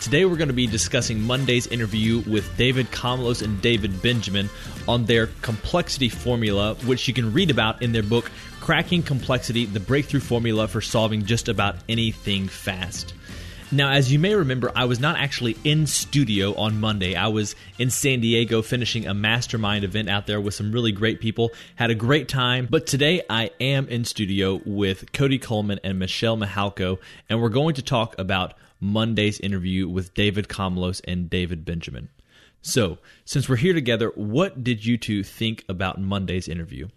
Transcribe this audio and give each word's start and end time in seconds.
Today 0.00 0.24
we're 0.24 0.36
going 0.36 0.48
to 0.48 0.54
be 0.54 0.66
discussing 0.66 1.20
Monday's 1.20 1.66
interview 1.66 2.22
with 2.30 2.56
David 2.56 2.86
Komlos 2.92 3.42
and 3.42 3.60
David 3.60 4.02
Benjamin 4.02 4.48
on 4.86 5.06
their 5.06 5.28
complexity 5.42 6.08
formula, 6.08 6.74
which 6.84 7.08
you 7.08 7.14
can 7.14 7.32
read 7.32 7.50
about 7.50 7.82
in 7.82 7.92
their 7.92 8.02
book, 8.02 8.30
Cracking 8.60 9.02
Complexity 9.02 9.64
The 9.64 9.80
Breakthrough 9.80 10.20
Formula 10.20 10.68
for 10.68 10.80
Solving 10.80 11.24
Just 11.24 11.48
About 11.48 11.76
Anything 11.88 12.46
Fast. 12.46 13.14
Now, 13.72 13.90
as 13.90 14.12
you 14.12 14.20
may 14.20 14.34
remember, 14.34 14.70
I 14.76 14.84
was 14.84 15.00
not 15.00 15.16
actually 15.16 15.56
in 15.64 15.88
studio 15.88 16.54
on 16.54 16.78
Monday. 16.78 17.16
I 17.16 17.26
was 17.28 17.56
in 17.78 17.90
San 17.90 18.20
Diego 18.20 18.62
finishing 18.62 19.08
a 19.08 19.14
mastermind 19.14 19.82
event 19.82 20.08
out 20.08 20.28
there 20.28 20.40
with 20.40 20.54
some 20.54 20.70
really 20.70 20.92
great 20.92 21.20
people. 21.20 21.50
Had 21.74 21.90
a 21.90 21.96
great 21.96 22.28
time. 22.28 22.68
But 22.70 22.86
today 22.86 23.22
I 23.28 23.50
am 23.60 23.88
in 23.88 24.04
studio 24.04 24.60
with 24.64 25.10
Cody 25.12 25.40
Coleman 25.40 25.80
and 25.82 25.98
Michelle 25.98 26.36
Mihalko, 26.36 26.98
and 27.28 27.42
we're 27.42 27.48
going 27.48 27.74
to 27.74 27.82
talk 27.82 28.14
about 28.18 28.54
Monday's 28.80 29.40
interview 29.40 29.88
with 29.88 30.14
David 30.14 30.48
Komlos 30.48 31.00
and 31.04 31.30
David 31.30 31.64
Benjamin. 31.64 32.08
So, 32.62 32.98
since 33.24 33.48
we're 33.48 33.56
here 33.56 33.74
together, 33.74 34.12
what 34.16 34.64
did 34.64 34.84
you 34.84 34.98
two 34.98 35.22
think 35.22 35.64
about 35.68 36.00
Monday's 36.00 36.48
interview? 36.48 36.88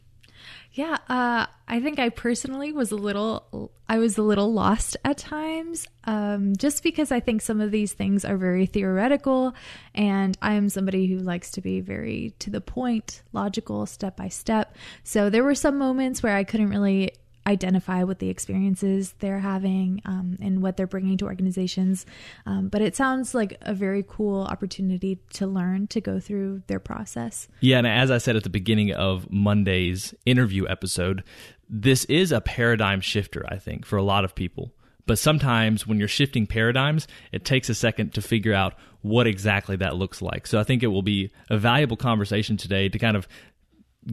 Yeah, 0.72 0.98
uh, 1.10 1.48
I 1.68 1.80
think 1.82 2.00
I 2.00 2.10
personally 2.10 2.72
was 2.72 2.92
a 2.92 2.96
little, 2.96 3.72
I 3.88 3.98
was 3.98 4.18
a 4.18 4.22
little 4.22 4.54
lost 4.54 4.98
at 5.04 5.18
times, 5.18 5.88
um, 6.04 6.56
just 6.56 6.84
because 6.84 7.12
I 7.12 7.20
think 7.20 7.42
some 7.42 7.60
of 7.60 7.72
these 7.72 7.94
things 7.94 8.24
are 8.24 8.38
very 8.38 8.66
theoretical, 8.66 9.56
and 9.96 10.38
I 10.42 10.54
am 10.54 10.70
somebody 10.70 11.08
who 11.08 11.18
likes 11.20 11.52
to 11.52 11.62
be 11.62 11.82
very 11.82 12.34
to 12.40 12.52
the 12.52 12.62
point, 12.62 13.24
logical, 13.34 13.86
step 13.88 14.16
by 14.16 14.30
step. 14.30 14.76
So 15.04 15.30
there 15.30 15.44
were 15.44 15.56
some 15.56 15.78
moments 15.78 16.22
where 16.22 16.36
I 16.36 16.44
couldn't 16.44 16.70
really 16.70 17.14
identify 17.50 18.04
with 18.04 18.20
the 18.20 18.30
experiences 18.30 19.16
they're 19.20 19.40
having 19.40 20.02
um, 20.06 20.38
and 20.42 20.62
what 20.62 20.78
they're 20.78 20.88
bringing 20.88 21.18
to 21.18 21.26
organizations. 21.26 22.06
Um, 22.46 22.70
but 22.70 22.82
it 22.82 22.96
sounds 22.96 23.34
like 23.34 23.58
a 23.62 23.74
very 23.74 24.06
cool 24.08 24.44
opportunity 24.44 25.20
to 25.34 25.48
learn 25.48 25.88
to 25.88 26.00
go 26.00 26.20
through 26.20 26.62
their 26.68 26.80
process. 26.80 27.48
Yeah, 27.60 27.80
and 27.80 27.88
as 27.88 28.12
I 28.12 28.20
said 28.20 28.36
at 28.36 28.44
the 28.44 28.50
beginning 28.50 28.94
of 28.94 29.30
Monday's 29.32 30.14
interview 30.26 30.68
episode, 30.68 31.24
this 31.68 32.06
is 32.06 32.32
a 32.32 32.42
paradigm 32.42 33.02
shifter, 33.02 33.46
I 33.50 33.58
think, 33.58 33.86
for 33.86 33.98
a 33.98 34.04
lot 34.04 34.24
of 34.24 34.36
people. 34.36 34.72
But 35.06 35.18
sometimes 35.18 35.88
when 35.88 35.98
you're 35.98 36.08
shifting 36.08 36.46
paradigms, 36.46 37.08
it 37.32 37.44
takes 37.44 37.68
a 37.68 37.74
second 37.74 38.14
to 38.14 38.22
figure 38.22 38.54
out 38.54 38.76
what 39.02 39.26
exactly 39.26 39.76
that 39.78 39.96
looks 39.96 40.22
like. 40.22 40.46
So 40.46 40.60
I 40.60 40.64
think 40.64 40.84
it 40.84 40.88
will 40.88 41.02
be 41.02 41.32
a 41.50 41.58
valuable 41.58 41.98
conversation 41.98 42.58
today 42.58 42.90
to 42.90 43.00
kind 43.00 43.18
of 43.18 43.28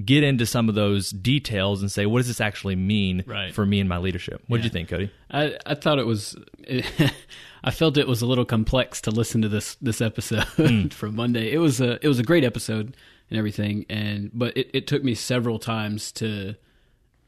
get 0.04 0.22
into 0.22 0.46
some 0.46 0.68
of 0.68 0.74
those 0.74 1.10
details 1.10 1.80
and 1.80 1.90
say, 1.90 2.06
what 2.06 2.18
does 2.18 2.28
this 2.28 2.40
actually 2.40 2.76
mean 2.76 3.24
right. 3.26 3.54
for 3.54 3.64
me 3.64 3.80
and 3.80 3.88
my 3.88 3.98
leadership? 3.98 4.42
What 4.46 4.58
did 4.58 4.64
yeah. 4.64 4.66
you 4.66 4.72
think, 4.72 4.88
Cody? 4.88 5.10
I, 5.30 5.56
I 5.64 5.74
thought 5.74 5.98
it 5.98 6.06
was, 6.06 6.36
I 7.64 7.70
felt 7.70 7.96
it 7.96 8.06
was 8.06 8.22
a 8.22 8.26
little 8.26 8.44
complex 8.44 9.00
to 9.02 9.10
listen 9.10 9.42
to 9.42 9.48
this 9.48 9.76
this 9.82 10.00
episode 10.00 10.44
mm. 10.56 10.92
from 10.92 11.16
Monday. 11.16 11.52
It 11.52 11.58
was 11.58 11.80
a 11.80 11.98
it 12.04 12.08
was 12.08 12.18
a 12.18 12.22
great 12.22 12.44
episode 12.44 12.96
and 13.28 13.38
everything, 13.38 13.86
and 13.88 14.30
but 14.32 14.56
it, 14.56 14.70
it 14.72 14.86
took 14.86 15.02
me 15.02 15.14
several 15.14 15.58
times 15.58 16.12
to 16.12 16.54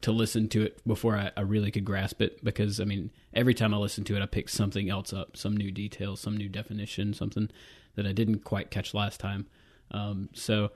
to 0.01 0.11
listen 0.13 0.47
to 0.47 0.61
it 0.61 0.85
before 0.87 1.17
I, 1.17 1.31
I 1.35 1.41
really 1.41 1.71
could 1.71 1.83
grasp 1.83 2.21
it 2.21 2.43
because 2.43 2.79
I 2.79 2.85
mean 2.85 3.11
every 3.33 3.53
time 3.53 3.73
I 3.73 3.77
listened 3.77 4.07
to 4.07 4.15
it, 4.15 4.21
I 4.21 4.27
picked 4.27 4.51
something 4.51 4.89
else 4.89 5.11
up, 5.11 5.35
some 5.35 5.57
new 5.57 5.71
detail, 5.71 6.15
some 6.15 6.37
new 6.37 6.47
definition, 6.47 7.13
something 7.13 7.49
that 7.95 8.07
I 8.07 8.13
didn't 8.13 8.45
quite 8.45 8.71
catch 8.71 8.93
last 8.93 9.19
time. 9.19 9.45
Um, 9.91 10.29
so 10.33 10.71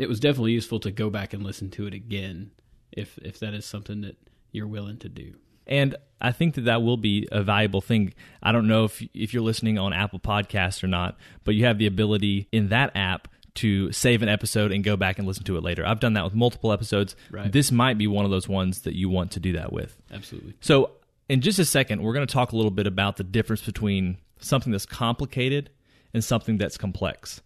it 0.00 0.08
was 0.08 0.18
definitely 0.18 0.52
useful 0.52 0.80
to 0.80 0.90
go 0.90 1.10
back 1.10 1.34
and 1.34 1.42
listen 1.42 1.68
to 1.70 1.86
it 1.86 1.92
again 1.92 2.50
if 2.90 3.18
if 3.18 3.38
that 3.40 3.52
is 3.52 3.66
something 3.66 4.00
that 4.00 4.16
you're 4.50 4.66
willing 4.66 4.96
to 4.96 5.08
do. 5.08 5.34
And 5.66 5.94
I 6.20 6.32
think 6.32 6.54
that 6.54 6.62
that 6.62 6.82
will 6.82 6.96
be 6.96 7.28
a 7.30 7.42
valuable 7.42 7.82
thing. 7.82 8.14
I 8.42 8.50
don't 8.50 8.66
know 8.66 8.84
if 8.84 9.06
if 9.12 9.34
you're 9.34 9.42
listening 9.42 9.78
on 9.78 9.92
Apple 9.92 10.18
Podcasts 10.18 10.82
or 10.82 10.86
not, 10.86 11.18
but 11.44 11.54
you 11.54 11.66
have 11.66 11.76
the 11.76 11.86
ability 11.86 12.48
in 12.50 12.70
that 12.70 12.96
app 12.96 13.28
to 13.56 13.92
save 13.92 14.22
an 14.22 14.28
episode 14.28 14.72
and 14.72 14.82
go 14.82 14.96
back 14.96 15.18
and 15.18 15.28
listen 15.28 15.44
to 15.44 15.58
it 15.58 15.62
later. 15.62 15.86
I've 15.86 16.00
done 16.00 16.14
that 16.14 16.24
with 16.24 16.34
multiple 16.34 16.72
episodes. 16.72 17.14
Right. 17.30 17.52
This 17.52 17.70
might 17.70 17.98
be 17.98 18.06
one 18.06 18.24
of 18.24 18.30
those 18.30 18.48
ones 18.48 18.82
that 18.82 18.94
you 18.94 19.10
want 19.10 19.32
to 19.32 19.40
do 19.40 19.52
that 19.52 19.70
with. 19.70 19.98
Absolutely. 20.10 20.54
So, 20.60 20.92
in 21.28 21.42
just 21.42 21.58
a 21.58 21.64
second, 21.64 22.02
we're 22.02 22.14
going 22.14 22.26
to 22.26 22.32
talk 22.32 22.52
a 22.52 22.56
little 22.56 22.70
bit 22.70 22.86
about 22.86 23.18
the 23.18 23.24
difference 23.24 23.62
between 23.62 24.16
something 24.38 24.72
that's 24.72 24.86
complicated 24.86 25.70
and 26.14 26.24
something 26.24 26.56
that's 26.56 26.78
complex 26.78 27.42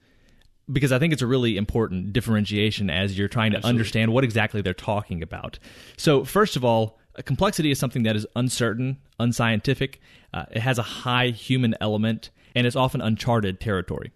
because 0.73 0.93
I 0.93 0.99
think 0.99 1.13
it's 1.13 1.23
a 1.23 1.27
really 1.27 1.57
important 1.57 2.13
differentiation 2.13 2.91
as 2.91 3.19
you're 3.19 3.29
trying 3.29 3.53
to 3.53 3.59
Absolutely. 3.59 3.79
understand 3.79 4.13
what 4.13 4.25
exactly 4.25 4.63
they're 4.63 4.75
talking 4.75 5.23
about. 5.23 5.59
So, 5.97 6.25
first 6.25 6.57
of 6.57 6.65
all, 6.65 6.99
complexity 7.25 7.71
is 7.71 7.79
something 7.79 8.05
that 8.05 8.17
is 8.17 8.27
uncertain, 8.35 8.99
unscientific, 9.21 10.01
uh, 10.33 10.47
it 10.51 10.61
has 10.61 10.79
a 10.79 10.83
high 10.83 11.29
human 11.29 11.75
element, 11.81 12.31
and 12.55 12.67
it's 12.67 12.77
often 12.77 13.01
uncharted 13.01 13.61
territory. 13.61 14.11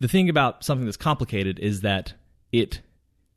The 0.00 0.08
thing 0.08 0.28
about 0.28 0.64
something 0.64 0.84
that's 0.84 0.96
complicated 0.96 1.58
is 1.58 1.80
that 1.80 2.14
it 2.52 2.80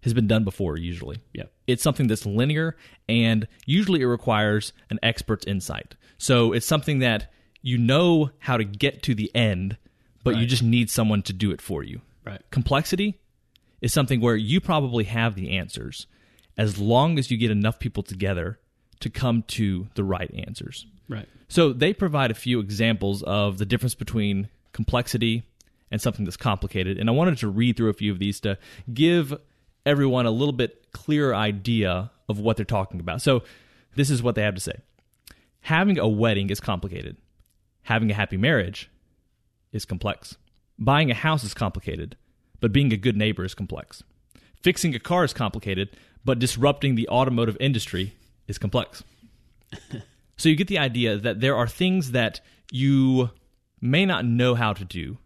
has 0.04 0.14
been 0.14 0.28
done 0.28 0.44
before, 0.44 0.78
usually. 0.78 1.18
Yeah. 1.34 1.44
It's 1.68 1.84
something 1.84 2.08
that's 2.08 2.26
linear, 2.26 2.76
and 3.08 3.48
usually 3.66 4.02
it 4.02 4.08
requires 4.08 4.74
an 4.90 5.00
expert's 5.04 5.46
insight. 5.46 5.96
So, 6.18 6.54
it's 6.54 6.66
something 6.66 7.00
that 7.00 7.32
you 7.62 7.78
know 7.78 8.32
how 8.40 8.58
to 8.58 8.64
get 8.64 9.04
to 9.04 9.14
the 9.14 9.34
end, 9.36 9.78
but 10.24 10.34
right. 10.34 10.42
you 10.42 10.48
just 10.48 10.64
need 10.64 10.90
someone 10.90 11.22
to 11.24 11.34
do 11.34 11.52
it 11.52 11.62
for 11.62 11.84
you. 11.84 12.02
Right. 12.26 12.42
Complexity 12.52 13.20
is 13.82 13.94
something 13.94 14.22
where 14.22 14.36
you 14.36 14.62
probably 14.62 15.06
have 15.06 15.36
the 15.36 15.58
answers 15.58 16.08
as 16.58 16.78
long 16.78 17.18
as 17.18 17.32
you 17.32 17.38
get 17.38 17.52
enough 17.52 17.80
people 17.80 18.04
together 18.04 18.60
to 19.00 19.10
come 19.10 19.44
to 19.48 19.88
the 19.96 20.04
right 20.04 20.32
answers. 20.48 20.86
Right. 21.10 21.28
So 21.48 21.74
they 21.74 21.94
provide 21.94 22.32
a 22.32 22.36
few 22.36 22.60
examples 22.60 23.24
of 23.24 23.58
the 23.58 23.66
difference 23.66 23.96
between 23.96 24.50
complexity 24.72 25.44
and 25.90 26.02
something 26.02 26.24
that's 26.24 26.38
complicated. 26.38 26.98
And 26.98 27.10
I 27.10 27.14
wanted 27.14 27.38
to 27.40 27.48
read 27.48 27.76
through 27.76 27.90
a 27.90 27.94
few 27.94 28.12
of 28.12 28.20
these 28.20 28.40
to 28.42 28.58
give 28.94 29.38
everyone 29.86 30.26
a 30.26 30.32
little 30.32 30.54
bit 30.54 30.92
clearer 30.94 31.36
idea 31.36 32.12
of 32.30 32.40
what 32.40 32.56
they're 32.56 32.66
talking 32.66 33.00
about. 33.00 33.22
So 33.22 33.44
this 33.96 34.10
is 34.10 34.24
what 34.24 34.36
they 34.36 34.44
have 34.44 34.56
to 34.56 34.62
say. 34.62 34.76
Having 35.62 36.00
a 36.00 36.08
wedding 36.08 36.50
is 36.50 36.60
complicated. 36.60 37.18
Having 37.84 38.12
a 38.12 38.14
happy 38.14 38.38
marriage 38.38 38.90
is 39.74 39.86
complex. 39.86 40.38
Buying 40.82 41.12
a 41.12 41.14
house 41.14 41.44
is 41.44 41.54
complicated, 41.54 42.18
but 42.60 42.74
being 42.74 42.92
a 42.92 42.98
good 42.98 43.16
neighbor 43.16 43.46
is 43.46 43.54
complex. 43.54 44.02
Fixing 44.64 44.96
a 44.96 45.00
car 45.00 45.24
is 45.24 45.32
complicated, 45.32 45.96
but 46.26 46.40
disrupting 46.40 46.96
the 46.96 47.08
automotive 47.08 47.56
industry 47.60 48.16
is 48.48 48.58
complex. 48.58 49.04
so 50.38 50.50
you 50.50 50.56
get 50.56 50.68
the 50.68 50.80
idea 50.80 51.18
that 51.18 51.40
there 51.40 51.56
are 51.56 51.68
things 51.68 52.12
that 52.12 52.42
you 52.72 53.30
may 53.80 54.08
not 54.08 54.26
know 54.26 54.56
how 54.56 54.74
to 54.74 54.84
do, 54.84 55.20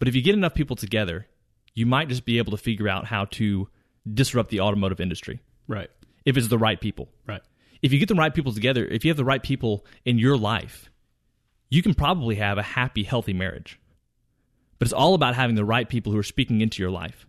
but 0.00 0.08
if 0.08 0.16
you 0.16 0.20
get 0.20 0.34
enough 0.34 0.54
people 0.54 0.74
together, 0.74 1.28
you 1.74 1.86
might 1.86 2.08
just 2.08 2.24
be 2.24 2.38
able 2.38 2.50
to 2.50 2.56
figure 2.56 2.88
out 2.88 3.04
how 3.04 3.26
to 3.26 3.68
disrupt 4.12 4.50
the 4.50 4.60
automotive 4.60 5.00
industry. 5.00 5.38
Right. 5.68 5.90
If 6.24 6.36
it's 6.36 6.48
the 6.48 6.58
right 6.58 6.80
people. 6.80 7.08
Right. 7.24 7.42
If 7.82 7.92
you 7.92 8.00
get 8.00 8.08
the 8.08 8.16
right 8.16 8.34
people 8.34 8.52
together, 8.52 8.84
if 8.84 9.04
you 9.04 9.10
have 9.10 9.16
the 9.16 9.24
right 9.24 9.44
people 9.44 9.86
in 10.04 10.18
your 10.18 10.36
life, 10.36 10.90
you 11.70 11.84
can 11.84 11.94
probably 11.94 12.34
have 12.34 12.58
a 12.58 12.62
happy, 12.62 13.04
healthy 13.04 13.32
marriage. 13.32 13.78
But 14.78 14.86
it's 14.86 14.92
all 14.92 15.14
about 15.14 15.34
having 15.34 15.56
the 15.56 15.64
right 15.64 15.88
people 15.88 16.12
who 16.12 16.18
are 16.18 16.24
speaking 16.24 16.60
into 16.60 16.82
your 16.82 16.90
life. 16.90 17.26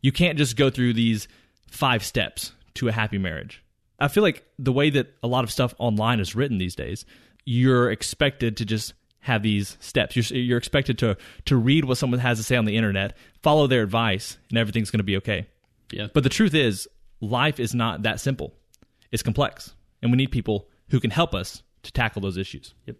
You 0.00 0.12
can't 0.12 0.38
just 0.38 0.56
go 0.56 0.70
through 0.70 0.94
these 0.94 1.28
five 1.70 2.04
steps 2.04 2.52
to 2.74 2.88
a 2.88 2.92
happy 2.92 3.18
marriage. 3.18 3.62
I 3.98 4.08
feel 4.08 4.22
like 4.22 4.44
the 4.58 4.72
way 4.72 4.90
that 4.90 5.14
a 5.22 5.26
lot 5.26 5.44
of 5.44 5.50
stuff 5.50 5.74
online 5.78 6.20
is 6.20 6.34
written 6.34 6.58
these 6.58 6.74
days, 6.74 7.04
you're 7.44 7.90
expected 7.90 8.56
to 8.58 8.64
just 8.64 8.94
have 9.20 9.42
these 9.42 9.76
steps. 9.80 10.16
You're, 10.16 10.38
you're 10.38 10.58
expected 10.58 10.98
to 10.98 11.16
to 11.46 11.56
read 11.56 11.84
what 11.84 11.98
someone 11.98 12.20
has 12.20 12.38
to 12.38 12.44
say 12.44 12.56
on 12.56 12.64
the 12.64 12.76
internet, 12.76 13.16
follow 13.42 13.66
their 13.66 13.82
advice, 13.82 14.38
and 14.50 14.58
everything's 14.58 14.90
going 14.90 14.98
to 14.98 15.04
be 15.04 15.16
okay. 15.18 15.46
Yeah. 15.90 16.08
But 16.12 16.22
the 16.22 16.28
truth 16.28 16.54
is, 16.54 16.88
life 17.20 17.60
is 17.60 17.74
not 17.74 18.02
that 18.02 18.20
simple. 18.20 18.54
It's 19.12 19.22
complex, 19.22 19.74
and 20.02 20.10
we 20.10 20.16
need 20.16 20.30
people 20.30 20.68
who 20.90 21.00
can 21.00 21.10
help 21.10 21.34
us 21.34 21.62
to 21.84 21.92
tackle 21.92 22.20
those 22.20 22.36
issues. 22.36 22.74
Yep. 22.86 22.96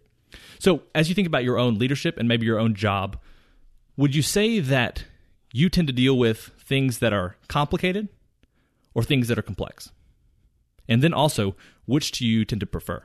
So, 0.59 0.81
as 0.93 1.09
you 1.09 1.15
think 1.15 1.27
about 1.27 1.43
your 1.43 1.57
own 1.57 1.77
leadership 1.77 2.17
and 2.17 2.27
maybe 2.27 2.45
your 2.45 2.59
own 2.59 2.73
job, 2.73 3.19
would 3.97 4.15
you 4.15 4.21
say 4.21 4.59
that 4.59 5.05
you 5.53 5.69
tend 5.69 5.87
to 5.87 5.93
deal 5.93 6.17
with 6.17 6.51
things 6.59 6.99
that 6.99 7.13
are 7.13 7.37
complicated 7.47 8.09
or 8.93 9.03
things 9.03 9.27
that 9.27 9.37
are 9.37 9.43
complex? 9.43 9.91
And 10.87 11.01
then 11.01 11.13
also, 11.13 11.55
which 11.85 12.11
do 12.11 12.25
you 12.25 12.45
tend 12.45 12.59
to 12.59 12.65
prefer? 12.65 13.03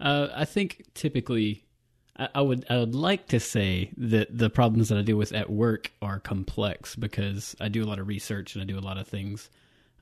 Uh, 0.00 0.28
I 0.34 0.44
think 0.44 0.84
typically, 0.94 1.64
I, 2.16 2.28
I 2.34 2.40
would 2.40 2.66
I 2.68 2.78
would 2.78 2.94
like 2.94 3.28
to 3.28 3.40
say 3.40 3.90
that 3.96 4.36
the 4.36 4.50
problems 4.50 4.88
that 4.88 4.98
I 4.98 5.02
deal 5.02 5.16
with 5.16 5.32
at 5.32 5.50
work 5.50 5.92
are 6.02 6.18
complex 6.18 6.96
because 6.96 7.56
I 7.60 7.68
do 7.68 7.82
a 7.82 7.86
lot 7.86 7.98
of 7.98 8.08
research 8.08 8.54
and 8.54 8.62
I 8.62 8.66
do 8.66 8.78
a 8.78 8.80
lot 8.80 8.98
of 8.98 9.06
things 9.06 9.48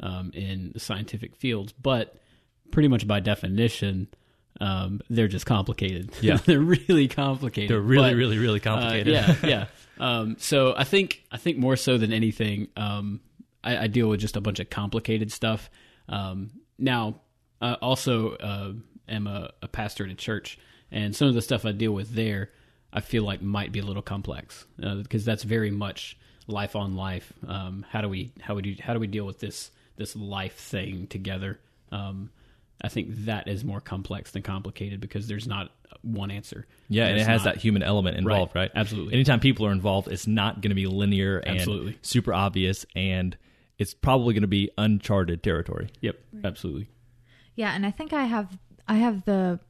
um, 0.00 0.30
in 0.34 0.72
scientific 0.78 1.36
fields, 1.36 1.72
but 1.72 2.16
pretty 2.70 2.88
much 2.88 3.06
by 3.06 3.20
definition, 3.20 4.08
um, 4.60 5.00
they're 5.10 5.28
just 5.28 5.46
complicated. 5.46 6.10
Yeah. 6.20 6.36
they're 6.36 6.60
really 6.60 7.08
complicated. 7.08 7.70
They're 7.70 7.80
really, 7.80 8.10
But, 8.10 8.16
really, 8.16 8.38
really 8.38 8.60
uh, 8.60 8.64
complicated. 8.64 9.12
yeah, 9.14 9.36
yeah. 9.44 9.66
Um, 9.98 10.36
so 10.38 10.74
I 10.76 10.84
think 10.84 11.22
I 11.30 11.36
think 11.36 11.58
more 11.58 11.76
so 11.76 11.98
than 11.98 12.12
anything, 12.12 12.68
um, 12.76 13.20
I, 13.62 13.76
I 13.84 13.86
deal 13.86 14.08
with 14.08 14.20
just 14.20 14.36
a 14.36 14.40
bunch 14.40 14.58
of 14.60 14.70
complicated 14.70 15.30
stuff. 15.32 15.70
Um, 16.08 16.50
now, 16.78 17.20
I 17.60 17.74
also 17.74 18.32
uh, 18.36 18.72
am 19.08 19.26
a, 19.26 19.50
a 19.62 19.68
pastor 19.68 20.04
at 20.04 20.10
a 20.10 20.14
church, 20.14 20.58
and 20.90 21.14
some 21.14 21.28
of 21.28 21.34
the 21.34 21.42
stuff 21.42 21.64
I 21.64 21.72
deal 21.72 21.92
with 21.92 22.14
there, 22.14 22.50
I 22.92 23.00
feel 23.00 23.22
like 23.24 23.40
might 23.42 23.70
be 23.72 23.78
a 23.78 23.84
little 23.84 24.02
complex 24.02 24.64
because 24.76 25.24
that's 25.24 25.44
very 25.44 25.70
much 25.70 26.16
life 26.48 26.74
on 26.74 26.96
life. 26.96 27.32
Um, 27.46 27.84
how 27.88 28.00
do 28.00 28.08
we 28.08 28.32
how 28.40 28.54
would 28.54 28.66
you 28.66 28.76
how 28.82 28.92
do 28.94 28.98
we 28.98 29.06
deal 29.06 29.24
with 29.24 29.38
this 29.38 29.70
this 29.96 30.16
life 30.16 30.54
thing 30.56 31.06
together? 31.06 31.60
Um, 31.92 32.30
I 32.82 32.88
think 32.88 33.08
that 33.26 33.46
is 33.48 33.64
more 33.64 33.80
complex 33.80 34.32
than 34.32 34.42
complicated 34.42 35.00
because 35.00 35.28
there's 35.28 35.46
not 35.46 35.70
one 36.02 36.30
answer. 36.30 36.66
Yeah, 36.88 37.06
and 37.06 37.18
it 37.20 37.26
has 37.26 37.44
not- 37.44 37.54
that 37.54 37.62
human 37.62 37.82
element 37.82 38.16
involved, 38.16 38.54
right? 38.56 38.70
absolutely. 38.74 39.14
Anytime 39.14 39.38
people 39.40 39.66
are 39.66 39.72
involved, 39.72 40.08
it's 40.08 40.26
not 40.26 40.60
going 40.60 40.70
to 40.70 40.74
be 40.74 40.86
linear 40.86 41.38
and 41.38 41.58
Absolutely. 41.58 41.98
super 42.02 42.34
obvious, 42.34 42.84
and 42.96 43.36
it's 43.78 43.94
probably 43.94 44.34
going 44.34 44.42
to 44.42 44.48
be 44.48 44.70
uncharted 44.78 45.42
territory. 45.42 45.90
Yep, 46.00 46.18
absolutely. 46.44 46.88
Yeah, 47.54 47.72
and 47.74 47.86
I 47.86 47.90
think 47.90 48.12
I 48.12 48.24
have 48.24 48.58
I 48.88 48.96
have 48.96 49.24
the 49.24 49.60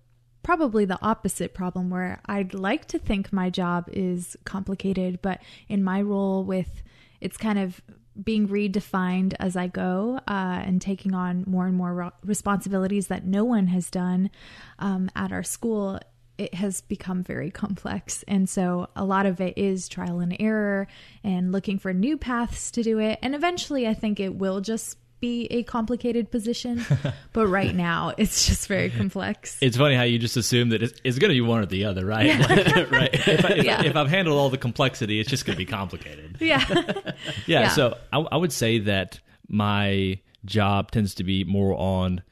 probably 0.42 0.84
the 0.84 0.98
opposite 1.02 1.54
problem 1.54 1.90
where 1.90 2.20
I'd 2.26 2.54
like 2.54 2.86
to 2.86 2.98
think 2.98 3.32
my 3.32 3.50
job 3.50 3.88
is 3.92 4.36
complicated, 4.44 5.20
but 5.22 5.40
in 5.68 5.84
my 5.84 6.00
role 6.02 6.44
with 6.44 6.82
it's 7.20 7.36
kind 7.36 7.58
of 7.58 7.80
being 8.20 8.48
redefined 8.48 9.34
as 9.38 9.56
I 9.56 9.68
go 9.68 10.20
uh, 10.28 10.62
and 10.64 10.80
taking 10.80 11.14
on 11.14 11.44
more 11.46 11.66
and 11.66 11.76
more 11.76 12.12
responsibilities 12.24 13.08
that 13.08 13.24
no 13.24 13.44
one 13.44 13.68
has 13.68 13.90
done 13.90 14.30
um, 14.78 15.10
at 15.16 15.32
our 15.32 15.42
school. 15.42 15.98
It 16.38 16.54
has 16.54 16.80
become 16.80 17.22
very 17.22 17.50
complex. 17.50 18.24
And 18.26 18.48
so 18.48 18.88
a 18.96 19.04
lot 19.04 19.26
of 19.26 19.40
it 19.40 19.56
is 19.56 19.88
trial 19.88 20.20
and 20.20 20.36
error 20.40 20.88
and 21.22 21.52
looking 21.52 21.78
for 21.78 21.92
new 21.92 22.16
paths 22.16 22.70
to 22.72 22.82
do 22.82 22.98
it. 22.98 23.18
And 23.22 23.34
eventually, 23.34 23.86
I 23.86 23.94
think 23.94 24.18
it 24.20 24.34
will 24.34 24.60
just 24.60 24.98
be 25.22 25.46
a 25.50 25.62
complicated 25.62 26.30
position. 26.30 26.84
but 27.32 27.46
right 27.46 27.74
now, 27.74 28.12
it's 28.18 28.46
just 28.46 28.66
very 28.68 28.90
complex. 28.90 29.56
It's 29.62 29.78
funny 29.78 29.94
how 29.94 30.02
you 30.02 30.18
just 30.18 30.36
assume 30.36 30.68
that 30.70 30.82
it's, 30.82 31.00
it's 31.02 31.18
going 31.18 31.30
to 31.30 31.34
be 31.34 31.40
one 31.40 31.60
or 31.62 31.66
the 31.66 31.86
other, 31.86 32.04
right? 32.04 32.38
right. 32.90 33.10
If, 33.28 33.44
I, 33.46 33.48
if, 33.54 33.64
Yeah. 33.64 33.82
if 33.84 33.96
I've 33.96 34.08
handled 34.10 34.36
all 34.38 34.50
the 34.50 34.58
complexity, 34.58 35.18
it's 35.20 35.30
just 35.30 35.46
going 35.46 35.54
to 35.54 35.64
be 35.64 35.64
complicated. 35.70 36.36
yeah. 36.40 36.64
Yeah. 36.68 37.12
Yeah. 37.46 37.68
So 37.68 37.96
I, 38.12 38.18
I 38.18 38.36
would 38.36 38.52
say 38.52 38.80
that 38.80 39.20
my 39.48 40.18
job 40.44 40.90
tends 40.90 41.14
to 41.14 41.24
be 41.24 41.44
more 41.44 41.74
on 41.74 42.22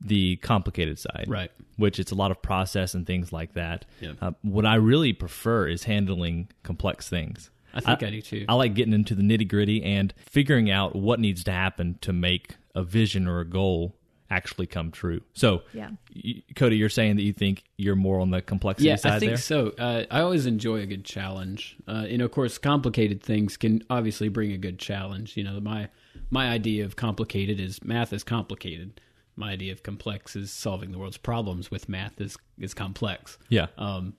the 0.00 0.36
complicated 0.36 0.98
side, 0.98 1.26
Right. 1.28 1.50
Which 1.76 1.98
it's 2.00 2.10
a 2.12 2.14
lot 2.16 2.30
of 2.30 2.40
process 2.42 2.94
and 2.94 3.06
things 3.06 3.32
like 3.32 3.52
that. 3.54 3.84
Yeah. 4.00 4.12
Uh, 4.20 4.32
what 4.42 4.64
I 4.66 4.76
really 4.76 5.12
prefer 5.12 5.68
is 5.68 5.84
handling 5.84 6.48
complex 6.64 7.08
things. 7.08 7.50
I 7.74 7.80
think 7.80 8.02
I 8.02 8.10
do 8.10 8.22
too. 8.22 8.44
I 8.48 8.54
like 8.54 8.74
getting 8.74 8.92
into 8.92 9.14
the 9.14 9.22
nitty 9.22 9.48
gritty 9.48 9.82
and 9.82 10.12
figuring 10.30 10.70
out 10.70 10.96
what 10.96 11.20
needs 11.20 11.44
to 11.44 11.52
happen 11.52 11.98
to 12.02 12.12
make 12.12 12.56
a 12.74 12.82
vision 12.82 13.26
or 13.28 13.40
a 13.40 13.44
goal 13.44 13.94
actually 14.30 14.66
come 14.66 14.90
true. 14.90 15.22
So, 15.32 15.62
Yeah. 15.72 15.90
y- 16.14 16.42
Cody, 16.54 16.76
you're 16.76 16.90
saying 16.90 17.16
that 17.16 17.22
you 17.22 17.32
think 17.32 17.64
you're 17.78 17.96
more 17.96 18.20
on 18.20 18.30
the 18.30 18.42
complexity 18.42 18.88
side. 18.88 18.90
yeah, 18.90 18.96
side 18.96 19.12
I 19.14 19.18
think 19.18 19.30
there. 19.30 19.36
so. 19.38 19.68
Uh, 19.78 20.04
I 20.10 20.20
always 20.20 20.44
enjoy 20.44 20.80
a 20.80 20.86
good 20.86 21.04
challenge. 21.04 21.76
Uh, 21.86 22.04
you 22.08 22.18
know, 22.18 22.26
of 22.26 22.30
course, 22.32 22.58
complicated 22.58 23.22
things 23.22 23.56
can 23.56 23.82
obviously 23.88 24.28
bring 24.28 24.52
a 24.52 24.58
good 24.58 24.78
challenge. 24.78 25.36
You 25.36 25.44
know, 25.44 25.60
my 25.60 25.88
my 26.30 26.48
idea 26.50 26.84
of 26.84 26.96
complicated 26.96 27.58
is 27.58 27.82
math 27.82 28.12
is 28.12 28.22
complicated. 28.22 29.00
My 29.34 29.52
idea 29.52 29.72
of 29.72 29.82
complex 29.82 30.36
is 30.36 30.50
solving 30.50 30.90
the 30.92 30.98
world's 30.98 31.16
problems 31.16 31.70
with 31.70 31.88
math 31.88 32.20
is 32.20 32.36
is 32.58 32.74
complex. 32.74 33.38
Yeah. 33.48 33.68
Um, 33.78 34.12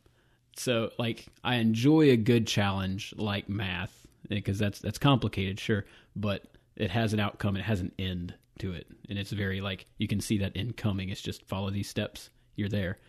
so 0.60 0.92
like 1.00 1.26
I 1.44 1.56
enjoy 1.56 2.12
a 2.12 2.18
good 2.18 2.46
challenge 2.46 3.14
like 3.18 3.48
math 3.48 4.06
because 4.28 4.60
that's 4.60 4.80
that's 4.80 4.98
complicated, 4.98 5.60
sure, 5.60 5.86
but 6.16 6.44
it 6.76 6.92
has 6.92 7.14
an 7.14 7.20
outcome. 7.20 7.56
It 7.56 7.64
has 7.64 7.80
an 7.80 7.92
end 7.98 8.34
to 8.60 8.74
it, 8.74 8.88
and 9.10 9.18
it's 9.18 9.32
very 9.32 9.62
like 9.62 9.86
you 9.98 10.08
can 10.08 10.20
see 10.20 10.38
that 10.40 10.52
end 10.56 10.76
coming. 10.76 11.10
It's 11.10 11.22
just 11.22 11.48
follow 11.48 11.70
these 11.70 11.90
steps. 11.90 12.30
You're 12.56 12.70
there. 12.70 13.00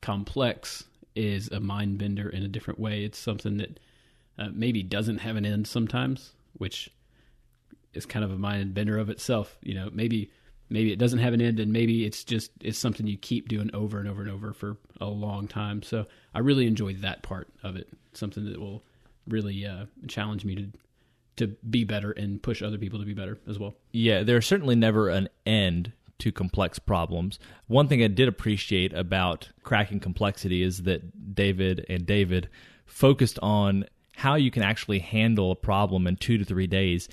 Complex 0.00 0.84
is 1.14 1.48
a 1.48 1.60
mind 1.60 1.98
bender 1.98 2.28
in 2.28 2.42
a 2.42 2.48
different 2.48 2.80
way. 2.80 3.04
It's 3.04 3.18
something 3.18 3.58
that 3.58 3.80
uh, 4.38 4.48
maybe 4.52 4.82
doesn't 4.82 5.18
have 5.18 5.36
an 5.36 5.46
end 5.46 5.66
sometimes, 5.66 6.32
which 6.54 6.90
is 7.94 8.06
kind 8.06 8.24
of 8.24 8.30
a 8.32 8.38
mind 8.38 8.74
bender 8.74 8.98
of 8.98 9.08
itself. 9.08 9.56
You 9.62 9.74
know, 9.74 9.88
maybe 9.92 10.30
maybe 10.68 10.92
it 10.92 10.98
doesn't 10.98 11.18
have 11.20 11.32
an 11.32 11.40
end, 11.40 11.60
and 11.60 11.72
maybe 11.72 12.04
it's 12.04 12.24
just 12.24 12.50
it's 12.60 12.78
something 12.78 13.06
you 13.06 13.16
keep 13.16 13.48
doing 13.48 13.70
over 13.72 13.98
and 13.98 14.08
over 14.08 14.20
and 14.20 14.30
over 14.30 14.52
for 14.52 14.76
a 15.00 15.06
long 15.06 15.48
time. 15.48 15.82
So 15.82 16.06
I 16.38 16.40
really 16.40 16.68
enjoy 16.68 16.94
that 16.94 17.24
part 17.24 17.48
of 17.64 17.74
it. 17.74 17.88
Something 18.12 18.44
that 18.44 18.60
will 18.60 18.84
really 19.26 19.66
uh, 19.66 19.86
challenge 20.06 20.44
me 20.44 20.54
to 20.54 20.68
to 21.34 21.48
be 21.68 21.82
better 21.82 22.12
and 22.12 22.40
push 22.40 22.62
other 22.62 22.78
people 22.78 23.00
to 23.00 23.04
be 23.04 23.12
better 23.12 23.38
as 23.48 23.58
well. 23.58 23.74
Yeah, 23.90 24.22
there's 24.22 24.46
certainly 24.46 24.76
never 24.76 25.08
an 25.08 25.28
end 25.44 25.92
to 26.20 26.30
complex 26.30 26.78
problems. 26.78 27.40
One 27.66 27.88
thing 27.88 28.04
I 28.04 28.06
did 28.06 28.28
appreciate 28.28 28.92
about 28.92 29.48
cracking 29.64 29.98
complexity 29.98 30.62
is 30.62 30.84
that 30.84 31.34
David 31.34 31.84
and 31.88 32.06
David 32.06 32.48
focused 32.86 33.40
on 33.40 33.84
how 34.14 34.36
you 34.36 34.52
can 34.52 34.62
actually 34.62 35.00
handle 35.00 35.50
a 35.50 35.56
problem 35.56 36.06
in 36.06 36.16
two 36.16 36.38
to 36.38 36.44
three 36.44 36.68
days 36.68 37.08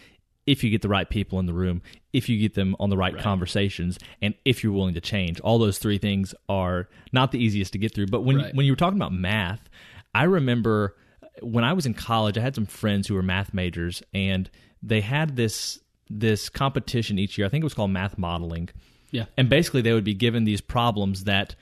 if 0.47 0.63
you 0.63 0.69
get 0.69 0.81
the 0.81 0.89
right 0.89 1.09
people 1.09 1.39
in 1.39 1.45
the 1.47 1.53
room, 1.53 1.81
if 2.13 2.29
you 2.29 2.37
get 2.39 2.53
them 2.53 2.75
on 2.79 2.89
the 2.89 2.97
right, 2.97 3.17
conversations, 3.17 3.97
and 4.21 4.33
if 4.45 4.63
you're 4.63 4.73
willing 4.73 4.93
to 4.93 5.01
change. 5.01 5.39
All 5.39 5.57
those 5.59 5.77
three 5.79 5.97
things 5.97 6.35
are 6.47 6.87
not 7.11 7.31
the 7.31 7.39
easiest 7.43 7.73
to 7.73 7.79
get 7.79 7.93
through. 7.95 8.07
But 8.07 8.21
when 8.21 8.37
Right. 8.37 8.55
when 8.55 8.65
you 8.65 8.71
were 8.71 8.77
talking 8.77 8.97
about 8.97 9.13
math, 9.13 9.67
I 10.13 10.23
remember 10.23 10.95
when 11.41 11.63
I 11.63 11.73
was 11.73 11.85
in 11.85 11.93
college, 11.93 12.37
I 12.37 12.41
had 12.41 12.55
some 12.55 12.65
friends 12.65 13.07
who 13.07 13.15
were 13.15 13.23
math 13.23 13.53
majors, 13.53 14.01
and 14.13 14.49
they 14.83 15.01
had 15.01 15.35
this 15.35 15.79
this 16.09 16.49
competition 16.49 17.17
each 17.17 17.37
year. 17.37 17.47
I 17.47 17.49
think 17.49 17.63
it 17.63 17.65
was 17.65 17.73
called 17.73 17.89
math 17.91 18.17
modeling. 18.17 18.69
Yeah. 19.11 19.25
And 19.37 19.49
basically, 19.49 19.81
they 19.81 19.93
would 19.93 20.03
be 20.03 20.13
given 20.13 20.43
these 20.43 20.61
problems 20.61 21.23
that 21.23 21.55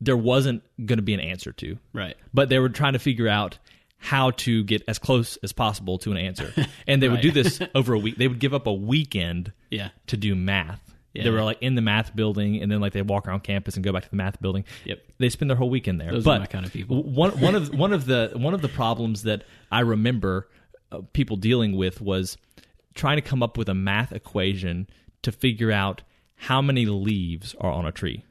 there 0.00 0.16
wasn't 0.16 0.62
going 0.86 0.96
to 0.98 1.02
be 1.02 1.14
an 1.14 1.20
answer 1.20 1.52
to. 1.52 1.76
Right. 1.92 2.16
But 2.32 2.48
they 2.48 2.58
were 2.58 2.70
trying 2.70 2.94
to 2.94 2.98
figure 2.98 3.28
out 3.28 3.58
how 4.04 4.32
to 4.32 4.64
get 4.64 4.82
as 4.88 4.98
close 4.98 5.38
as 5.44 5.52
possible 5.52 5.96
to 5.96 6.10
an 6.10 6.16
answer. 6.18 6.52
And 6.88 7.00
they 7.00 7.08
would 7.08 7.20
do 7.20 7.30
this 7.30 7.60
over 7.74 7.92
a 7.94 7.98
week. 7.98 8.16
They 8.16 8.26
would 8.26 8.40
give 8.40 8.52
up 8.52 8.66
a 8.66 8.72
weekend 8.72 9.52
Yeah. 9.70 9.90
to 10.08 10.16
do 10.16 10.34
math. 10.34 10.80
Yeah. 11.14 11.22
They 11.24 11.30
were 11.30 11.44
like 11.44 11.58
in 11.60 11.74
the 11.76 11.82
math 11.82 12.16
building, 12.16 12.60
and 12.60 12.72
then 12.72 12.80
like 12.80 12.92
they 12.94 13.02
walk 13.02 13.28
around 13.28 13.40
campus 13.44 13.76
and 13.76 13.84
go 13.84 13.92
back 13.92 14.02
to 14.04 14.10
the 14.10 14.16
math 14.16 14.40
building. 14.40 14.64
Yep. 14.86 14.98
They 15.18 15.28
spend 15.28 15.50
their 15.50 15.56
whole 15.58 15.70
weekend 15.70 16.00
there. 16.00 16.10
Those 16.10 16.26
are 16.26 16.38
my 16.40 16.46
kind 16.46 16.64
of 16.66 16.72
people. 16.72 17.02
One 17.04 17.30
one 17.38 17.54
of 17.54 17.72
one 17.84 17.92
of 17.92 18.06
the 18.06 18.32
one 18.34 18.54
of 18.54 18.62
the 18.62 18.68
problems 18.68 19.22
that 19.22 19.44
I 19.70 19.80
remember 19.80 20.48
uh, 20.90 21.02
people 21.12 21.36
dealing 21.36 21.76
with 21.76 22.00
was 22.00 22.36
trying 22.94 23.18
to 23.18 23.22
come 23.22 23.42
up 23.42 23.56
with 23.56 23.68
a 23.68 23.74
math 23.74 24.12
equation 24.12 24.88
to 25.22 25.30
figure 25.32 25.70
out 25.70 26.02
how 26.34 26.60
many 26.62 26.86
leaves 26.86 27.54
are 27.60 27.70
on 27.70 27.86
a 27.86 27.92
tree. 27.92 28.24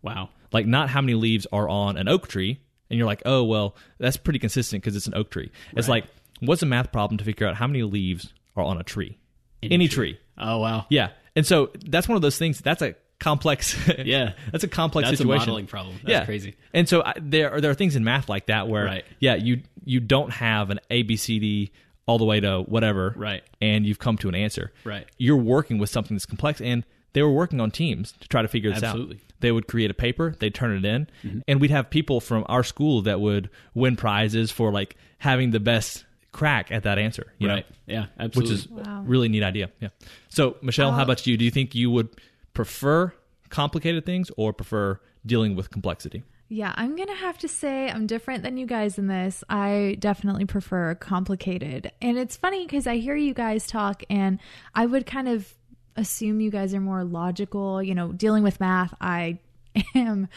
Wow. 0.00 0.30
Like 0.52 0.64
not 0.66 0.88
how 0.90 1.00
many 1.02 1.14
leaves 1.14 1.46
are 1.52 1.68
on 1.68 1.96
an 1.98 2.08
oak 2.08 2.28
tree, 2.28 2.60
and 2.90 2.98
you're 2.98 3.06
like, 3.06 3.22
oh 3.26 3.44
well, 3.44 3.74
that's 3.98 4.16
pretty 4.16 4.38
consistent 4.38 4.82
because 4.82 4.96
it's 4.96 5.06
an 5.06 5.14
oak 5.14 5.30
tree. 5.30 5.50
It's 5.76 5.88
like 5.88 6.04
what's 6.40 6.62
a 6.62 6.66
math 6.66 6.92
problem 6.92 7.18
to 7.18 7.24
figure 7.24 7.46
out 7.46 7.56
how 7.56 7.66
many 7.66 7.82
leaves 7.82 8.32
are 8.56 8.62
on 8.64 8.78
a 8.78 8.82
tree? 8.84 9.18
Any, 9.62 9.88
tree. 9.88 10.18
Oh 10.36 10.58
wow. 10.58 10.86
Yeah. 10.88 11.10
And 11.34 11.44
so 11.46 11.70
that's 11.86 12.08
one 12.08 12.16
of 12.16 12.22
those 12.22 12.38
things. 12.38 12.60
That's 12.60 12.82
a 12.82 12.94
complex. 13.18 13.76
Yeah. 14.04 14.34
that's 14.52 14.62
a 14.64 14.68
complex 14.68 15.08
That's 15.08 15.20
a 15.20 15.24
modeling 15.26 15.66
problem. 15.66 15.96
That's 15.96 16.08
yeah. 16.10 16.24
crazy. 16.24 16.54
And 16.72 16.88
so 16.88 17.02
I, 17.04 17.14
there 17.20 17.50
are 17.52 17.60
there 17.60 17.70
are 17.70 17.74
things 17.74 17.96
in 17.96 18.04
math 18.04 18.28
like 18.28 18.46
that 18.46 18.68
where 18.68 18.84
Right. 18.84 19.04
yeah 19.18 19.34
you 19.34 19.62
you 19.84 19.98
don't 20.00 20.30
have 20.30 20.70
an 20.70 20.78
A 20.90 21.02
B 21.02 21.16
C 21.16 21.38
D 21.40 21.72
all 22.06 22.18
the 22.18 22.24
way 22.24 22.38
to 22.40 22.60
whatever 22.60 23.12
Right. 23.16 23.42
and 23.60 23.84
you've 23.84 23.98
come 23.98 24.16
to 24.18 24.28
an 24.28 24.34
answer 24.36 24.72
Right. 24.84 25.06
You're 25.18 25.36
working 25.36 25.78
with 25.78 25.90
something 25.90 26.16
that's 26.16 26.26
complex 26.26 26.60
and 26.60 26.84
they 27.14 27.22
were 27.22 27.32
working 27.32 27.60
on 27.60 27.70
teams 27.72 28.12
to 28.20 28.28
try 28.28 28.42
to 28.42 28.48
figure 28.48 28.70
this 28.70 28.82
out. 28.84 28.90
Absolutely. 28.90 29.16
out. 29.16 29.27
They 29.40 29.52
would 29.52 29.66
create 29.68 29.90
a 29.90 29.94
paper, 29.94 30.34
they'd 30.38 30.54
turn 30.54 30.76
it 30.76 30.84
in, 30.84 31.08
and 31.46 31.60
we'd 31.60 31.70
have 31.70 31.90
people 31.90 32.20
from 32.20 32.44
our 32.48 32.64
school 32.64 33.02
that 33.02 33.20
would 33.20 33.50
win 33.74 33.94
prizes 33.96 34.50
for 34.50 34.72
like 34.72 34.96
having 35.18 35.50
the 35.52 35.60
best 35.60 36.04
crack 36.32 36.70
at 36.72 36.82
that 36.82 36.98
answer. 36.98 37.32
You 37.38 37.48
Right. 37.48 37.66
know? 37.88 38.06
Yeah. 38.18 38.28
which 38.34 38.50
is 38.50 38.68
Wow. 38.68 39.02
really 39.06 39.28
neat 39.28 39.42
idea. 39.42 39.70
Yeah. 39.80 39.88
So, 40.28 40.56
Michelle, 40.62 40.92
how 40.92 41.00
Uh, 41.00 41.04
about 41.04 41.26
you? 41.26 41.36
Do 41.36 41.44
you 41.44 41.50
think 41.50 41.74
you 41.74 41.90
would 41.90 42.08
prefer 42.52 43.12
complicated 43.48 44.04
things 44.04 44.30
or 44.36 44.52
prefer 44.52 45.00
dealing 45.24 45.56
with 45.56 45.70
complexity? 45.70 46.22
Yeah, 46.50 46.72
I'm 46.76 46.96
going 46.96 47.08
to 47.08 47.14
have 47.14 47.36
to 47.38 47.48
say 47.48 47.90
I'm 47.90 48.06
different 48.06 48.42
than 48.42 48.56
you 48.56 48.64
guys 48.66 48.98
in 48.98 49.06
this. 49.06 49.44
I 49.50 49.96
definitely 49.98 50.46
prefer 50.46 50.94
complicated. 50.94 51.92
And 52.00 52.16
it's 52.16 52.36
funny 52.38 52.64
because 52.64 52.86
I 52.86 52.96
hear 52.96 53.16
you 53.16 53.34
guys 53.34 53.66
talk 53.66 54.02
and 54.08 54.38
I 54.74 54.86
would 54.86 55.04
kind 55.04 55.28
of 55.28 55.54
assume 55.98 56.40
you 56.40 56.50
guys 56.50 56.74
are 56.74 56.80
more 56.80 57.04
logical. 57.04 57.82
You 57.82 57.94
know, 57.94 58.12
dealing 58.12 58.42
with 58.42 58.60
math, 58.60 58.94
I 59.00 59.38
am 59.94 60.28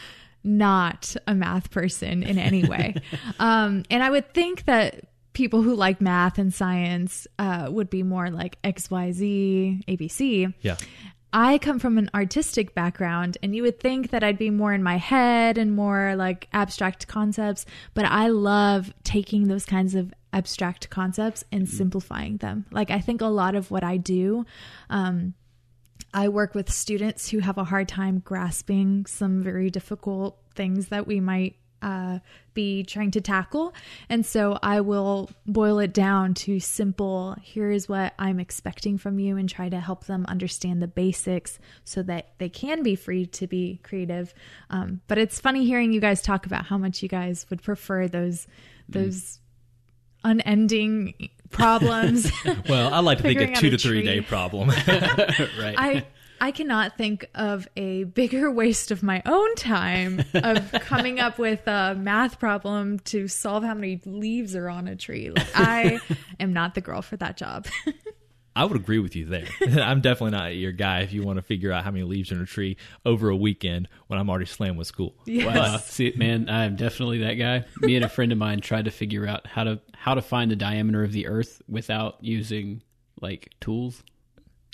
not 0.44 1.14
a 1.26 1.34
math 1.34 1.70
person 1.70 2.22
in 2.22 2.38
any 2.38 2.64
way. 2.64 2.96
um, 3.38 3.84
and 3.90 4.02
I 4.02 4.10
would 4.10 4.32
think 4.34 4.64
that 4.64 5.04
people 5.32 5.62
who 5.62 5.74
like 5.74 6.00
math 6.00 6.38
and 6.38 6.52
science 6.52 7.26
uh, 7.38 7.68
would 7.70 7.88
be 7.88 8.02
more 8.02 8.30
like 8.30 8.60
XYZ, 8.62 9.84
ABC. 9.86 10.52
Yeah. 10.60 10.76
I 11.32 11.56
come 11.56 11.78
from 11.78 11.96
an 11.96 12.10
artistic 12.14 12.74
background, 12.74 13.38
and 13.42 13.56
you 13.56 13.62
would 13.62 13.80
think 13.80 14.10
that 14.10 14.22
I'd 14.22 14.36
be 14.36 14.50
more 14.50 14.74
in 14.74 14.82
my 14.82 14.98
head 14.98 15.56
and 15.56 15.74
more 15.74 16.14
like 16.14 16.46
abstract 16.52 17.08
concepts, 17.08 17.64
but 17.94 18.04
I 18.04 18.28
love 18.28 18.92
taking 19.02 19.48
those 19.48 19.64
kinds 19.64 19.94
of 19.94 20.12
abstract 20.34 20.90
concepts 20.90 21.42
and 21.50 21.66
simplifying 21.68 22.36
them. 22.38 22.66
Like, 22.70 22.90
I 22.90 23.00
think 23.00 23.22
a 23.22 23.26
lot 23.26 23.54
of 23.54 23.70
what 23.70 23.82
I 23.82 23.96
do, 23.96 24.44
um, 24.90 25.32
I 26.14 26.28
work 26.28 26.54
with 26.54 26.70
students 26.70 27.30
who 27.30 27.38
have 27.38 27.58
a 27.58 27.64
hard 27.64 27.88
time 27.88 28.20
grasping 28.24 29.06
some 29.06 29.42
very 29.42 29.70
difficult 29.70 30.38
things 30.54 30.88
that 30.88 31.06
we 31.06 31.20
might 31.20 31.56
uh, 31.82 32.20
be 32.54 32.84
trying 32.84 33.10
to 33.10 33.20
tackle. 33.20 33.74
And 34.08 34.24
so 34.24 34.58
I 34.62 34.80
will 34.80 35.30
boil 35.46 35.80
it 35.80 35.92
down 35.92 36.34
to 36.34 36.60
simple 36.60 37.36
here 37.42 37.70
is 37.70 37.88
what 37.88 38.14
I'm 38.18 38.38
expecting 38.38 38.98
from 38.98 39.18
you 39.18 39.36
and 39.36 39.48
try 39.48 39.68
to 39.68 39.80
help 39.80 40.04
them 40.04 40.24
understand 40.28 40.80
the 40.80 40.86
basics 40.86 41.58
so 41.84 42.02
that 42.04 42.34
they 42.38 42.48
can 42.48 42.82
be 42.82 42.94
free 42.94 43.26
to 43.26 43.46
be 43.46 43.80
creative. 43.82 44.32
Um, 44.70 45.00
but 45.08 45.18
it's 45.18 45.40
funny 45.40 45.64
hearing 45.64 45.92
you 45.92 46.00
guys 46.00 46.22
talk 46.22 46.46
about 46.46 46.66
how 46.66 46.78
much 46.78 47.02
you 47.02 47.08
guys 47.08 47.46
would 47.50 47.62
prefer 47.62 48.06
those, 48.06 48.46
those 48.88 49.40
unending 50.24 51.30
problems. 51.52 52.30
Well, 52.68 52.92
I 52.92 53.00
like 53.00 53.18
to 53.18 53.22
think 53.22 53.40
a 53.40 53.54
two 53.54 53.68
a 53.68 53.70
to 53.70 53.78
three 53.78 54.02
day 54.02 54.20
problem. 54.20 54.68
right. 54.88 55.74
I 55.76 56.04
I 56.40 56.50
cannot 56.50 56.96
think 56.96 57.28
of 57.34 57.68
a 57.76 58.04
bigger 58.04 58.50
waste 58.62 58.90
of 58.90 59.02
my 59.02 59.22
own 59.26 59.54
time 59.54 60.24
of 60.34 60.72
coming 60.72 61.20
up 61.20 61.38
with 61.38 61.66
a 61.66 61.94
math 61.94 62.38
problem 62.38 62.98
to 63.00 63.28
solve 63.28 63.62
how 63.62 63.74
many 63.74 64.00
leaves 64.04 64.56
are 64.56 64.68
on 64.68 64.88
a 64.88 64.96
tree. 64.96 65.30
Like 65.30 65.46
I 65.54 66.00
am 66.40 66.52
not 66.52 66.74
the 66.74 66.80
girl 66.80 67.02
for 67.02 67.16
that 67.18 67.36
job. 67.36 67.66
I 68.54 68.64
would 68.64 68.76
agree 68.76 68.98
with 68.98 69.16
you 69.16 69.24
there. 69.24 69.46
I'm 69.80 70.00
definitely 70.00 70.36
not 70.38 70.56
your 70.56 70.72
guy 70.72 71.00
if 71.00 71.12
you 71.12 71.22
want 71.22 71.38
to 71.38 71.42
figure 71.42 71.72
out 71.72 71.84
how 71.84 71.90
many 71.90 72.04
leaves 72.04 72.32
are 72.32 72.36
in 72.36 72.42
a 72.42 72.46
tree 72.46 72.76
over 73.04 73.28
a 73.28 73.36
weekend 73.36 73.88
when 74.08 74.18
I'm 74.18 74.28
already 74.28 74.46
slammed 74.46 74.78
with 74.78 74.86
school. 74.86 75.14
Wow, 75.42 75.78
see, 75.78 76.12
man, 76.16 76.48
I'm 76.48 76.76
definitely 76.76 77.18
that 77.18 77.34
guy. 77.34 77.64
Me 77.80 77.96
and 77.96 78.04
a 78.04 78.08
friend 78.08 78.30
of 78.32 78.38
mine 78.38 78.60
tried 78.60 78.84
to 78.84 78.90
figure 78.90 79.26
out 79.26 79.46
how 79.46 79.64
to 79.64 79.80
how 79.92 80.14
to 80.14 80.22
find 80.22 80.50
the 80.50 80.56
diameter 80.56 81.02
of 81.02 81.12
the 81.12 81.26
Earth 81.26 81.60
without 81.68 82.16
using 82.20 82.82
like 83.20 83.50
tools. 83.60 84.02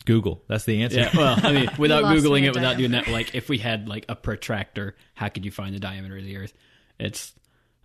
Google. 0.05 0.43
That's 0.47 0.65
the 0.65 0.83
answer. 0.83 1.01
Yeah, 1.01 1.11
well, 1.17 1.39
I 1.43 1.53
mean, 1.53 1.71
without 1.79 2.03
lost 2.03 2.25
googling 2.25 2.43
it, 2.43 2.49
at 2.49 2.55
without 2.55 2.77
doing 2.77 2.93
that, 2.93 3.09
like 3.09 3.35
if 3.35 3.49
we 3.49 3.59
had 3.59 3.89
like 3.89 4.05
a 4.09 4.15
protractor, 4.15 4.95
how 5.15 5.29
could 5.29 5.45
you 5.45 5.51
find 5.51 5.75
the 5.75 5.81
diameter 5.81 6.17
of 6.17 6.25
the 6.25 6.37
Earth? 6.37 6.53
It's 6.99 7.33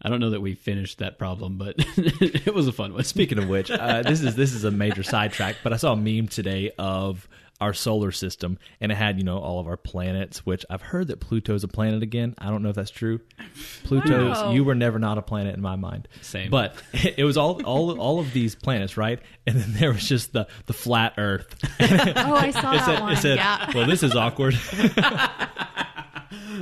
I 0.03 0.09
don't 0.09 0.19
know 0.19 0.31
that 0.31 0.41
we 0.41 0.53
finished 0.55 0.99
that 0.99 1.17
problem, 1.17 1.57
but 1.57 1.75
it 1.97 2.53
was 2.53 2.67
a 2.67 2.71
fun 2.73 2.93
one. 2.93 3.03
Speaking 3.03 3.37
of 3.37 3.47
which, 3.47 3.71
uh, 3.71 4.01
this 4.03 4.21
is 4.21 4.35
this 4.35 4.53
is 4.53 4.63
a 4.63 4.71
major 4.71 5.03
sidetrack, 5.03 5.57
but 5.63 5.71
I 5.73 5.77
saw 5.77 5.93
a 5.93 5.95
meme 5.97 6.27
today 6.27 6.71
of 6.77 7.27
our 7.61 7.73
solar 7.73 8.11
system, 8.11 8.57
and 8.81 8.91
it 8.91 8.95
had 8.95 9.17
you 9.17 9.23
know 9.23 9.37
all 9.37 9.59
of 9.61 9.67
our 9.67 9.77
planets. 9.77 10.45
Which 10.45 10.65
I've 10.69 10.81
heard 10.81 11.07
that 11.07 11.21
Pluto's 11.21 11.63
a 11.63 11.67
planet 11.69 12.03
again. 12.03 12.35
I 12.37 12.49
don't 12.49 12.61
know 12.63 12.69
if 12.69 12.75
that's 12.75 12.91
true. 12.91 13.21
Pluto's 13.85 14.37
Wow. 14.37 14.51
you 14.51 14.65
were 14.65 14.75
never 14.75 14.99
not 14.99 15.17
a 15.17 15.21
planet 15.21 15.55
in 15.55 15.61
my 15.61 15.77
mind. 15.77 16.09
Same. 16.21 16.49
but 16.49 16.75
it 16.93 17.23
was 17.23 17.37
all 17.37 17.63
all 17.63 17.97
all 17.99 18.19
of 18.19 18.33
these 18.33 18.55
planets, 18.55 18.97
right? 18.97 19.19
And 19.47 19.55
then 19.55 19.73
there 19.73 19.93
was 19.93 20.07
just 20.07 20.33
the 20.33 20.47
the 20.65 20.73
flat 20.73 21.13
Earth. 21.17 21.55
oh, 21.79 22.35
I 22.35 22.51
saw 22.51 22.71
It 22.73 22.77
that 22.77 22.85
said, 22.85 22.99
one. 22.99 23.13
it 23.13 23.17
said 23.17 23.37
yeah. 23.37 23.71
well, 23.73 23.87
this 23.87 24.03
is 24.03 24.15
awkward. 24.15 24.55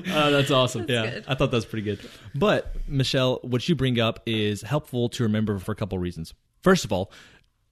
oh, 0.11 0.31
that's 0.31 0.51
awesome. 0.51 0.85
yeah, 0.87 1.09
good. 1.09 1.25
I 1.27 1.35
thought 1.35 1.51
that 1.51 1.57
was 1.57 1.65
pretty 1.65 1.83
good. 1.83 1.99
But 2.35 2.75
Michelle, 2.87 3.39
what 3.43 3.67
you 3.67 3.75
bring 3.75 3.99
up 3.99 4.21
is 4.25 4.61
helpful 4.61 5.09
to 5.09 5.23
remember 5.23 5.57
for 5.59 5.71
a 5.71 5.75
couple 5.75 5.97
of 5.97 6.01
reasons. 6.01 6.33
First 6.61 6.85
of 6.85 6.91
all, 6.93 7.11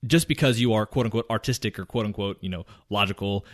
just 0.07 0.27
because 0.29 0.59
you 0.61 0.73
are 0.73 0.85
quote 0.85 1.05
unquote 1.05 1.25
artistic 1.29 1.77
or 1.77 1.85
quote 1.85 2.05
unquote 2.05 2.37
you 2.41 2.49
know 2.49 2.65
logical, 2.89 3.45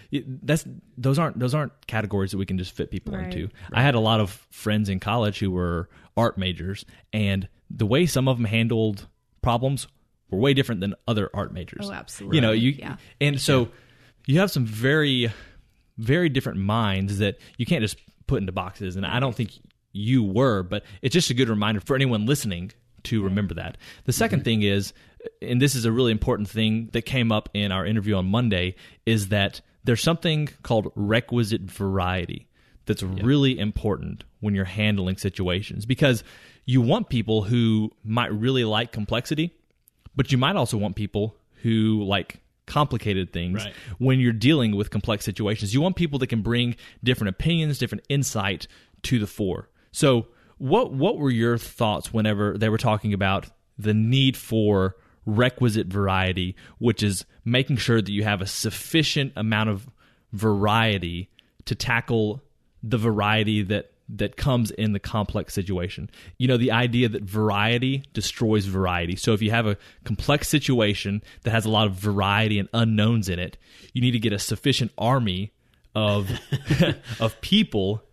that's 0.44 0.64
those 0.98 1.18
aren't 1.18 1.40
those 1.40 1.54
aren't 1.56 1.74
categories 1.88 2.32
that 2.32 2.38
we 2.38 2.46
can 2.46 2.58
just 2.58 2.72
fit 2.76 2.92
people 2.92 3.16
Right. 3.16 3.26
into. 3.34 3.50
I 3.74 3.82
had 3.82 3.96
a 3.96 4.00
lot 4.00 4.20
of 4.20 4.30
friends 4.52 4.88
in 4.90 5.00
college 5.00 5.40
who 5.40 5.50
were 5.52 5.90
art 6.16 6.38
majors, 6.38 6.86
and 7.12 7.48
the 7.70 7.86
way 7.86 8.06
some 8.06 8.28
of 8.28 8.38
them 8.38 8.46
handled 8.46 9.08
problems 9.42 9.88
were 10.30 10.38
way 10.40 10.54
different 10.54 10.82
than 10.82 10.94
other 11.08 11.30
art 11.34 11.52
majors. 11.54 11.90
Oh, 11.90 11.94
absolutely. 11.94 12.38
You 12.38 12.42
know, 12.42 12.52
you 12.52 12.72
Yeah. 12.72 12.98
and 13.20 13.42
so 13.42 13.70
you 14.28 14.40
have 14.40 14.52
some 14.52 14.66
very 14.66 15.32
very 15.98 16.30
different 16.30 16.60
minds 16.60 17.20
that 17.20 17.38
you 17.58 17.66
can't 17.66 17.82
just 17.82 17.98
put 18.28 18.40
into 18.40 18.52
boxes 18.52 18.96
and 18.96 19.06
i 19.06 19.20
don't 19.20 19.36
think 19.36 19.52
you 19.92 20.24
were 20.24 20.64
but 20.64 20.84
it's 21.02 21.14
just 21.14 21.30
a 21.30 21.34
good 21.34 21.50
reminder 21.50 21.80
for 21.80 21.96
anyone 21.96 22.26
listening 22.26 22.72
to 23.06 23.24
remember 23.24 23.54
that. 23.54 23.78
The 24.06 24.12
2nd 24.12 24.44
thing 24.44 24.64
is 24.64 24.94
and 25.42 25.62
this 25.62 25.74
is 25.74 25.86
a 25.86 25.92
really 25.92 26.12
important 26.12 26.50
thing 26.50 26.90
that 26.94 27.04
came 27.04 27.32
up 27.32 27.50
in 27.54 27.72
our 27.72 27.84
interview 27.84 28.16
on 28.16 28.28
monday 28.28 28.76
is 29.08 29.30
that 29.30 29.62
there's 29.84 30.02
something 30.02 30.50
called 30.62 30.92
requisite 30.96 31.62
variety 31.62 32.48
that's 32.86 33.02
really 33.02 33.58
important 33.58 34.24
when 34.40 34.54
you're 34.54 34.66
handling 34.66 35.18
situations 35.18 35.86
because 35.86 36.24
you 36.66 36.80
want 36.80 37.10
people 37.10 37.42
who 37.42 37.92
might 38.04 38.32
really 38.32 38.64
like 38.64 38.92
complexity 38.92 39.52
but 40.16 40.32
you 40.32 40.38
might 40.38 40.56
also 40.56 40.78
want 40.78 40.96
people 40.96 41.36
who 41.64 42.04
like 42.04 42.40
complicated 42.68 43.32
things 43.32 43.64
Right. 43.64 43.74
when 44.00 44.20
you're 44.20 44.34
dealing 44.34 44.76
with 44.76 44.90
complex 44.90 45.24
situations. 45.26 45.74
You 45.74 45.82
want 45.82 45.96
people 45.96 46.20
that 46.20 46.28
can 46.28 46.42
bring 46.42 46.76
different 47.04 47.30
opinions, 47.30 47.78
different 47.78 48.04
insight 48.10 48.68
to 49.04 49.20
the 49.20 49.28
fore. 49.28 49.70
So, 49.92 50.28
what 50.58 50.94
what 50.94 51.18
were 51.18 51.30
your 51.30 51.58
thoughts 51.58 52.14
whenever 52.14 52.58
they 52.58 52.70
were 52.70 52.78
talking 52.78 53.14
about 53.14 53.48
the 53.78 53.94
need 53.94 54.38
for 54.38 54.96
requisite 55.26 55.88
variety, 55.88 56.56
which 56.78 57.04
is 57.04 57.26
making 57.44 57.78
sure 57.78 58.02
that 58.02 58.12
you 58.12 58.24
have 58.24 58.42
a 58.42 58.46
sufficient 58.48 59.34
amount 59.36 59.70
of 59.70 59.90
variety 60.32 61.30
to 61.66 61.76
tackle 61.76 62.42
the 62.84 62.98
variety 62.98 63.64
that 63.64 63.92
that 64.08 64.38
comes 64.38 64.70
in 64.72 64.94
the 64.94 65.00
complex 65.00 65.54
situation. 65.54 66.10
You 66.38 66.48
know, 66.48 66.58
the 66.58 66.72
idea 66.72 67.10
that 67.10 67.24
variety 67.24 68.04
destroys 68.14 68.66
variety. 68.66 69.16
So 69.16 69.34
if 69.34 69.42
you 69.42 69.50
have 69.52 69.66
a 69.66 69.78
complex 70.04 70.48
situation 70.48 71.24
that 71.44 71.52
has 71.52 71.66
a 71.66 71.70
lot 71.72 71.88
of 71.88 71.94
variety 71.94 72.60
and 72.60 72.70
unknowns 72.74 73.30
in 73.30 73.40
it, 73.40 73.58
you 73.94 74.02
need 74.02 74.12
to 74.12 74.20
get 74.20 74.32
a 74.34 74.40
sufficient 74.40 74.92
army 74.98 75.54
of 75.96 76.30
of 77.20 77.40
people 77.42 78.04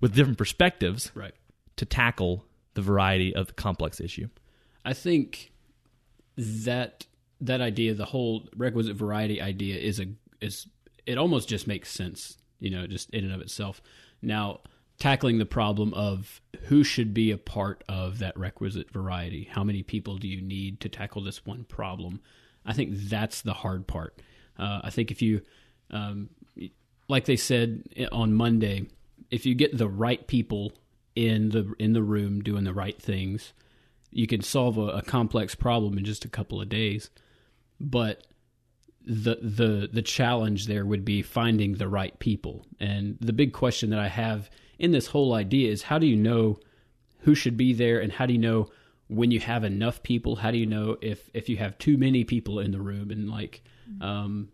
with 0.00 0.14
different 0.14 0.38
perspectives 0.38 1.12
Right. 1.14 1.34
to 1.76 1.84
tackle 1.84 2.44
the 2.74 2.82
variety 2.82 3.34
of 3.34 3.48
the 3.48 3.52
complex 3.52 4.00
issue. 4.00 4.28
I 4.84 4.94
think 4.94 5.52
that 6.36 7.06
that 7.40 7.60
idea, 7.60 7.94
the 7.94 8.06
whole 8.06 8.48
requisite 8.56 8.96
variety 8.96 9.40
idea, 9.40 9.76
is 9.78 10.00
a 10.00 10.06
is 10.40 10.66
it 11.06 11.18
almost 11.18 11.48
just 11.48 11.66
makes 11.66 11.90
sense, 11.90 12.38
you 12.58 12.70
know, 12.70 12.86
just 12.86 13.10
in 13.10 13.24
and 13.24 13.32
of 13.32 13.40
itself. 13.40 13.80
Now, 14.22 14.60
tackling 15.00 15.38
the 15.38 15.46
problem 15.46 15.92
of 15.94 16.40
who 16.64 16.84
should 16.84 17.12
be 17.12 17.32
a 17.32 17.38
part 17.38 17.82
of 17.88 18.18
that 18.20 18.38
requisite 18.38 18.92
variety, 18.92 19.48
how 19.50 19.64
many 19.64 19.82
people 19.82 20.18
do 20.18 20.28
you 20.28 20.40
need 20.40 20.78
to 20.80 20.88
tackle 20.88 21.24
this 21.24 21.44
one 21.44 21.64
problem? 21.64 22.20
I 22.64 22.74
think 22.74 22.90
that's 22.94 23.40
the 23.40 23.54
hard 23.54 23.86
part. 23.86 24.20
Uh, 24.58 24.82
I 24.84 24.90
think 24.90 25.10
if 25.10 25.22
you, 25.22 25.40
um, 25.90 26.28
like 27.08 27.24
they 27.24 27.36
said 27.36 27.82
on 28.12 28.34
Monday, 28.34 28.86
if 29.30 29.46
you 29.46 29.54
get 29.54 29.76
the 29.76 29.88
right 29.88 30.24
people 30.26 30.72
in 31.16 31.48
the 31.48 31.72
in 31.78 31.94
the 31.94 32.02
room 32.02 32.42
doing 32.42 32.64
the 32.64 32.74
right 32.74 33.00
things, 33.00 33.54
you 34.10 34.26
can 34.26 34.42
solve 34.42 34.76
a, 34.76 34.88
a 34.88 35.02
complex 35.02 35.54
problem 35.54 35.96
in 35.96 36.04
just 36.04 36.26
a 36.26 36.28
couple 36.28 36.60
of 36.60 36.68
days. 36.68 37.10
But 37.80 38.26
the 39.06 39.38
the 39.40 39.88
the 39.90 40.02
challenge 40.02 40.66
there 40.66 40.84
would 40.84 41.06
be 41.06 41.22
finding 41.22 41.74
the 41.74 41.88
right 41.88 42.18
people. 42.18 42.66
And 42.78 43.16
the 43.18 43.32
big 43.32 43.54
question 43.54 43.88
that 43.90 43.98
I 43.98 44.08
have 44.08 44.50
in 44.80 44.90
this 44.90 45.06
whole 45.06 45.34
idea 45.34 45.70
is 45.70 45.82
how 45.82 45.98
do 45.98 46.06
you 46.06 46.16
know 46.16 46.58
who 47.20 47.34
should 47.34 47.56
be 47.56 47.72
there 47.72 48.00
and 48.00 48.10
how 48.10 48.26
do 48.26 48.32
you 48.32 48.38
know 48.38 48.68
when 49.08 49.30
you 49.30 49.40
have 49.40 49.62
enough 49.62 50.02
people? 50.02 50.36
How 50.36 50.50
do 50.50 50.58
you 50.58 50.66
know 50.66 50.96
if 51.00 51.30
if 51.34 51.48
you 51.48 51.56
have 51.58 51.78
too 51.78 51.96
many 51.96 52.24
people 52.24 52.58
in 52.58 52.72
the 52.72 52.80
room 52.80 53.10
and 53.10 53.30
like 53.30 53.62
um 54.00 54.48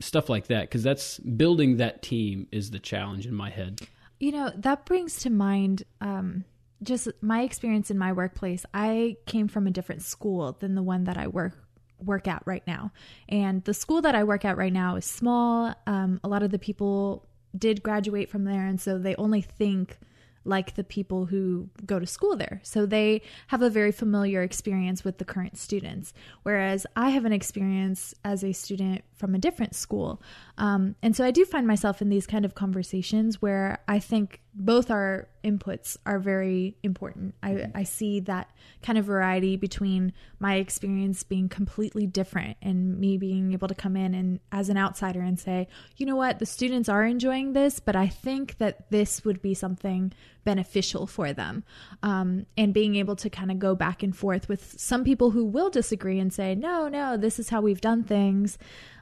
stuff 0.00 0.28
like 0.28 0.46
that 0.46 0.62
because 0.62 0.82
that's 0.82 1.18
building 1.18 1.78
that 1.78 2.02
team 2.02 2.46
is 2.52 2.70
the 2.70 2.78
challenge 2.78 3.26
in 3.26 3.34
my 3.34 3.50
head. 3.50 3.80
You 4.20 4.32
know, 4.32 4.50
that 4.56 4.84
brings 4.84 5.20
to 5.20 5.30
mind 5.30 5.84
um, 6.00 6.44
just 6.82 7.08
my 7.20 7.42
experience 7.42 7.90
in 7.90 7.98
my 7.98 8.12
workplace. 8.12 8.64
I 8.74 9.16
came 9.26 9.48
from 9.48 9.66
a 9.66 9.70
different 9.70 10.02
school 10.02 10.56
than 10.60 10.74
the 10.74 10.82
one 10.82 11.04
that 11.04 11.16
I 11.16 11.28
work 11.28 11.54
work 12.00 12.28
at 12.28 12.42
right 12.46 12.62
now. 12.66 12.92
And 13.28 13.64
the 13.64 13.74
school 13.74 14.02
that 14.02 14.14
I 14.14 14.22
work 14.22 14.44
at 14.44 14.56
right 14.56 14.72
now 14.72 14.96
is 14.96 15.04
small. 15.04 15.74
Um, 15.86 16.20
a 16.22 16.28
lot 16.28 16.44
of 16.44 16.52
the 16.52 16.58
people 16.58 17.27
did 17.56 17.82
graduate 17.82 18.28
from 18.28 18.44
there, 18.44 18.66
and 18.66 18.80
so 18.80 18.98
they 18.98 19.14
only 19.16 19.42
think 19.42 19.98
like 20.44 20.74
the 20.76 20.84
people 20.84 21.26
who 21.26 21.68
go 21.84 21.98
to 21.98 22.06
school 22.06 22.34
there. 22.34 22.60
So 22.62 22.86
they 22.86 23.22
have 23.48 23.60
a 23.60 23.68
very 23.68 23.92
familiar 23.92 24.42
experience 24.42 25.04
with 25.04 25.18
the 25.18 25.24
current 25.24 25.58
students, 25.58 26.14
whereas 26.42 26.86
I 26.96 27.10
have 27.10 27.24
an 27.24 27.32
experience 27.32 28.14
as 28.24 28.42
a 28.42 28.52
student 28.52 29.02
from 29.14 29.34
a 29.34 29.38
different 29.38 29.74
school. 29.74 30.22
Um, 30.58 30.96
and 31.02 31.14
so 31.14 31.24
I 31.24 31.30
do 31.30 31.44
find 31.44 31.66
myself 31.66 32.02
in 32.02 32.08
these 32.08 32.26
kind 32.26 32.44
of 32.44 32.54
conversations 32.54 33.40
where 33.40 33.78
I 33.86 34.00
think 34.00 34.40
both 34.52 34.90
our 34.90 35.28
inputs 35.44 35.96
are 36.04 36.18
very 36.18 36.76
important. 36.82 37.36
I, 37.44 37.70
I 37.76 37.84
see 37.84 38.18
that 38.20 38.50
kind 38.82 38.98
of 38.98 39.04
variety 39.04 39.56
between 39.56 40.12
my 40.40 40.56
experience 40.56 41.22
being 41.22 41.48
completely 41.48 42.08
different 42.08 42.56
and 42.60 42.98
me 42.98 43.18
being 43.18 43.52
able 43.52 43.68
to 43.68 43.74
come 43.74 43.96
in 43.96 44.14
and 44.14 44.40
as 44.50 44.68
an 44.68 44.76
outsider 44.76 45.20
and 45.20 45.38
say, 45.38 45.68
you 45.96 46.04
know 46.04 46.16
what, 46.16 46.40
the 46.40 46.46
students 46.46 46.88
are 46.88 47.04
enjoying 47.04 47.52
this, 47.52 47.78
but 47.78 47.94
I 47.94 48.08
think 48.08 48.58
that 48.58 48.90
this 48.90 49.24
would 49.24 49.40
be 49.40 49.54
something 49.54 50.12
beneficial 50.42 51.06
for 51.06 51.32
them. 51.32 51.62
Um, 52.02 52.46
and 52.56 52.74
being 52.74 52.96
able 52.96 53.14
to 53.16 53.30
kind 53.30 53.52
of 53.52 53.60
go 53.60 53.76
back 53.76 54.02
and 54.02 54.16
forth 54.16 54.48
with 54.48 54.74
some 54.80 55.04
people 55.04 55.30
who 55.30 55.44
will 55.44 55.70
disagree 55.70 56.18
and 56.18 56.32
say, 56.32 56.56
no, 56.56 56.88
no, 56.88 57.16
this 57.16 57.38
is 57.38 57.50
how 57.50 57.60
we've 57.60 57.80
done 57.80 58.02
things. 58.02 58.58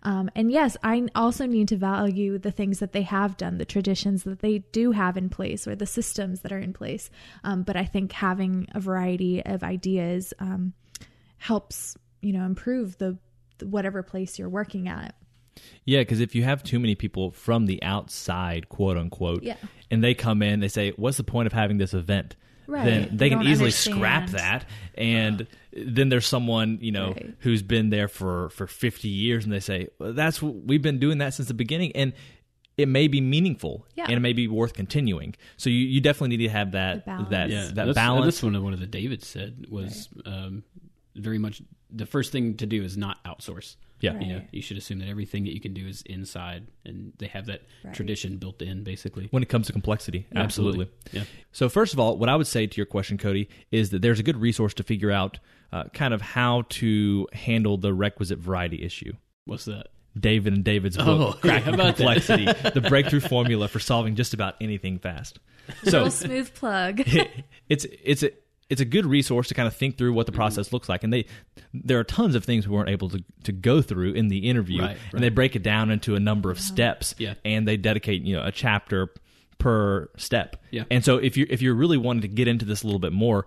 Um, 0.06 0.30
and 0.36 0.52
yes, 0.52 0.76
I 0.84 1.08
also 1.16 1.46
need 1.46 1.66
to 1.68 1.76
value 1.76 2.38
the 2.38 2.52
things 2.52 2.78
that 2.78 2.92
they 2.92 3.02
have 3.02 3.36
done, 3.36 3.58
the 3.58 3.64
traditions 3.64 4.22
that 4.22 4.38
they 4.38 4.58
do 4.70 4.92
have 4.92 5.16
in 5.16 5.28
place, 5.28 5.66
or 5.66 5.75
the 5.75 5.84
systems 5.84 6.42
that 6.42 6.52
are 6.52 6.60
in 6.60 6.72
place. 6.72 7.10
Um, 7.42 7.64
but 7.64 7.76
I 7.76 7.84
think 7.84 8.12
having 8.12 8.68
a 8.72 8.78
variety 8.78 9.44
of 9.44 9.64
ideas 9.64 10.32
um, 10.38 10.75
helps, 11.38 11.96
you 12.22 12.32
know, 12.32 12.46
improve 12.46 12.96
the, 12.98 13.18
the 13.58 13.66
whatever 13.66 14.04
place 14.04 14.38
you're 14.38 14.48
working 14.48 14.86
at. 14.86 15.16
Yeah, 15.84 16.02
because 16.02 16.20
if 16.20 16.36
you 16.36 16.44
have 16.44 16.62
too 16.62 16.78
many 16.78 16.94
people 16.94 17.32
from 17.32 17.66
the 17.66 17.82
outside, 17.82 18.68
quote 18.68 18.96
unquote, 18.96 19.42
Yeah. 19.42 19.56
and 19.90 20.04
they 20.04 20.14
come 20.14 20.40
in, 20.40 20.60
they 20.60 20.68
say, 20.68 20.92
"What's 20.92 21.16
the 21.16 21.25
point 21.25 21.46
of 21.46 21.52
having 21.52 21.78
this 21.78 21.94
event?" 21.94 22.36
Right. 22.66 22.85
Then 22.85 23.02
they 23.11 23.16
They 23.16 23.28
can 23.30 23.42
easily 23.42 23.66
understand. 23.66 23.96
scrap 23.96 24.28
that, 24.30 24.64
and 24.96 25.46
then 25.73 26.08
there's 26.08 26.26
someone 26.26 26.78
you 26.80 26.92
know 26.92 27.08
Right. 27.12 27.35
who's 27.40 27.62
been 27.62 27.90
there 27.90 28.08
for 28.08 28.49
for 28.50 28.66
50 28.66 29.08
years, 29.08 29.44
and 29.44 29.52
they 29.52 29.61
say, 29.61 29.88
well, 29.99 30.12
"That's 30.12 30.42
we've 30.42 30.82
been 30.82 30.99
doing 30.99 31.18
that 31.18 31.35
since 31.35 31.49
the 31.49 31.54
beginning," 31.54 31.92
and 31.94 32.12
it 32.76 32.88
may 32.88 33.08
be 33.08 33.20
meaningful 33.23 33.87
Yeah. 33.94 34.04
and 34.04 34.12
it 34.14 34.20
may 34.20 34.35
be 34.35 34.49
worth 34.49 34.75
continuing. 34.75 35.35
So 35.56 35.70
you, 35.70 35.78
you 35.78 36.00
definitely 36.02 36.37
need 36.37 36.44
to 36.44 36.50
have 36.52 36.73
that 36.73 37.06
balance. 37.06 37.30
that 37.30 37.49
Yeah, 37.50 37.62
that 37.73 37.75
that's, 37.75 37.94
balance. 37.94 38.26
That's 38.26 38.42
one 38.42 38.54
of 38.54 38.62
one 38.62 38.75
of 38.75 38.80
the 38.80 38.87
David 38.87 39.23
said 39.23 39.64
was 39.70 40.08
um, 40.26 40.62
very 41.14 41.38
much 41.38 41.62
the 41.97 42.07
first 42.07 42.33
thing 42.33 42.57
to 42.59 42.67
do 42.67 42.83
is 42.83 42.97
not 42.97 43.23
outsource. 43.25 43.76
Yeah. 43.99 44.21
you 44.21 44.26
know, 44.35 44.43
you 44.53 44.61
should 44.61 44.76
assume 44.76 44.99
that 44.99 45.09
everything 45.09 45.45
that 45.45 45.55
you 45.55 45.61
can 45.61 45.73
do 45.73 45.87
is 45.88 46.03
inside, 46.03 46.67
and 46.85 47.15
they 47.17 47.29
have 47.29 47.47
that 47.47 47.62
Right. 47.83 47.95
tradition 47.95 48.37
built 48.37 48.61
in, 48.61 48.85
basically. 48.85 49.29
when 49.31 49.43
it 49.43 49.49
comes 49.49 49.69
to 49.69 49.73
complexity, 49.73 50.26
absolutely. 50.37 50.91
Yeah. 51.12 51.25
So, 51.53 51.71
first 51.71 51.95
of 51.95 51.99
all, 51.99 52.19
what 52.19 52.29
I 52.29 52.37
would 52.37 52.47
say 52.47 52.67
to 52.67 52.76
your 52.76 52.85
question, 52.85 53.17
Cody, 53.17 53.49
is 53.71 53.88
that 53.91 54.03
there's 54.03 54.21
a 54.21 54.23
good 54.23 54.37
resource 54.37 54.75
to 54.75 54.83
figure 54.83 55.11
out 55.11 55.38
uh, 55.73 55.85
kind 55.95 56.12
of 56.12 56.21
how 56.21 56.65
to 56.69 57.26
handle 57.33 57.79
the 57.79 57.95
requisite 57.95 58.38
variety 58.38 58.83
issue. 58.83 59.15
What's 59.47 59.65
that? 59.65 59.87
David 60.19 60.53
and 60.55 60.62
David's 60.65 60.97
book, 60.99 61.37
Oh, 61.37 61.38
Cracking 61.41 61.65
how 61.65 61.75
about 61.75 61.97
that? 61.97 61.97
Complexity, 61.97 62.45
the 62.75 62.81
breakthrough 62.87 63.21
formula 63.21 63.67
for 63.67 63.79
solving 63.81 64.15
just 64.15 64.35
about 64.35 64.57
anything 64.61 64.99
fast. 64.99 65.38
So, 65.85 66.03
Real 66.03 66.11
smooth 66.11 66.55
plug. 66.55 67.00
it's 67.71 67.87
it's 68.05 68.23
a 68.23 68.31
it's 68.68 68.80
a 68.80 68.85
good 68.85 69.06
resource 69.06 69.49
to 69.49 69.54
kind 69.54 69.68
of 69.68 69.76
think 69.76 69.96
through 69.96 70.12
what 70.12 70.26
the 70.26 70.32
Mm-hmm. 70.32 70.38
process 70.40 70.73
looks 70.73 70.88
like, 70.88 71.04
and 71.04 71.12
they 71.12 71.26
there 71.73 71.99
are 71.99 72.04
tons 72.04 72.35
of 72.35 72.44
things 72.44 72.66
we 72.66 72.75
weren't 72.75 72.88
able 72.90 73.08
to 73.11 73.23
to 73.44 73.52
go 73.52 73.80
through 73.82 74.12
in 74.12 74.28
the 74.28 74.49
interview, 74.49 74.82
Right, 74.82 74.96
and 75.12 75.23
they 75.23 75.28
break 75.28 75.54
it 75.56 75.62
down 75.62 75.90
into 75.90 76.14
a 76.16 76.20
number 76.20 76.50
of 76.50 76.58
steps, 76.61 77.14
Yeah. 77.18 77.35
and 77.44 77.66
they 77.66 77.76
dedicate 77.76 78.23
you 78.23 78.35
know 78.37 78.44
a 78.44 78.52
chapter 78.52 79.08
per 79.58 80.11
step, 80.16 80.56
Yeah. 80.70 80.85
And 80.90 81.04
so 81.04 81.16
if 81.16 81.37
you 81.37 81.46
if 81.49 81.62
you're 81.62 81.75
really 81.75 81.96
wanting 81.96 82.23
to 82.23 82.28
get 82.28 82.46
into 82.49 82.64
this 82.64 82.82
a 82.82 82.87
little 82.87 82.99
bit 83.00 83.12
more, 83.12 83.47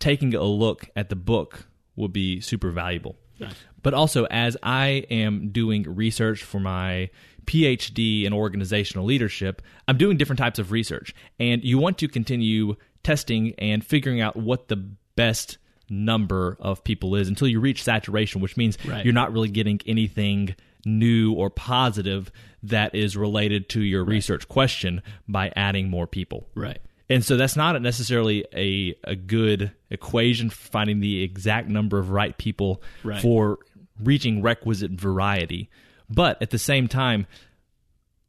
taking 0.00 0.34
a 0.34 0.42
look 0.42 0.88
at 0.96 1.08
the 1.10 1.16
book 1.16 1.66
will 1.94 2.08
be 2.08 2.40
super 2.40 2.70
valuable. 2.70 3.16
Nice. 3.38 3.52
But 3.82 3.94
also, 3.94 4.24
as 4.24 4.56
I 4.62 5.04
am 5.10 5.50
doing 5.50 5.82
research 5.84 6.42
for 6.42 6.58
my 6.58 7.10
PhD 7.46 8.24
in 8.24 8.32
organizational 8.32 9.04
leadership, 9.04 9.62
I'm 9.86 9.96
doing 9.96 10.16
different 10.16 10.38
types 10.38 10.58
of 10.58 10.72
research. 10.72 11.14
And 11.38 11.62
you 11.64 11.78
want 11.78 11.98
to 11.98 12.08
continue 12.08 12.74
testing 13.08 13.54
and 13.58 13.82
figuring 13.84 14.20
out 14.20 14.36
what 14.36 14.68
the 14.68 14.76
best 15.16 15.56
number 15.88 16.56
of 16.60 16.84
people 16.84 17.14
is 17.14 17.26
until 17.28 17.48
you 17.48 17.58
reach 17.58 17.82
saturation, 17.82 18.40
which 18.42 18.56
means 18.58 18.76
Right. 18.84 19.02
you're 19.04 19.14
not 19.14 19.32
really 19.32 19.48
getting 19.48 19.80
anything 19.86 20.54
new 20.84 21.32
or 21.32 21.48
positive 21.48 22.30
that 22.62 22.94
is 22.94 23.16
related 23.16 23.68
to 23.70 23.80
your 23.80 24.04
research 24.04 24.46
question 24.48 25.00
by 25.26 25.50
adding 25.56 25.88
more 25.88 26.06
people. 26.06 26.46
Right. 26.54 26.78
And 27.08 27.24
so 27.24 27.38
that's 27.38 27.56
not 27.56 27.80
necessarily 27.80 28.44
a, 28.54 28.94
a 29.04 29.16
good 29.16 29.72
equation 29.88 30.50
for 30.50 30.68
finding 30.68 31.00
the 31.00 31.22
exact 31.22 31.68
number 31.70 31.98
of 31.98 32.10
right 32.10 32.36
people 32.36 32.82
Right. 33.02 33.22
for 33.22 33.58
reaching 34.02 34.42
requisite 34.42 34.90
variety. 34.90 35.70
But 36.10 36.42
at 36.42 36.50
the 36.50 36.58
same 36.58 36.86
time, 36.88 37.26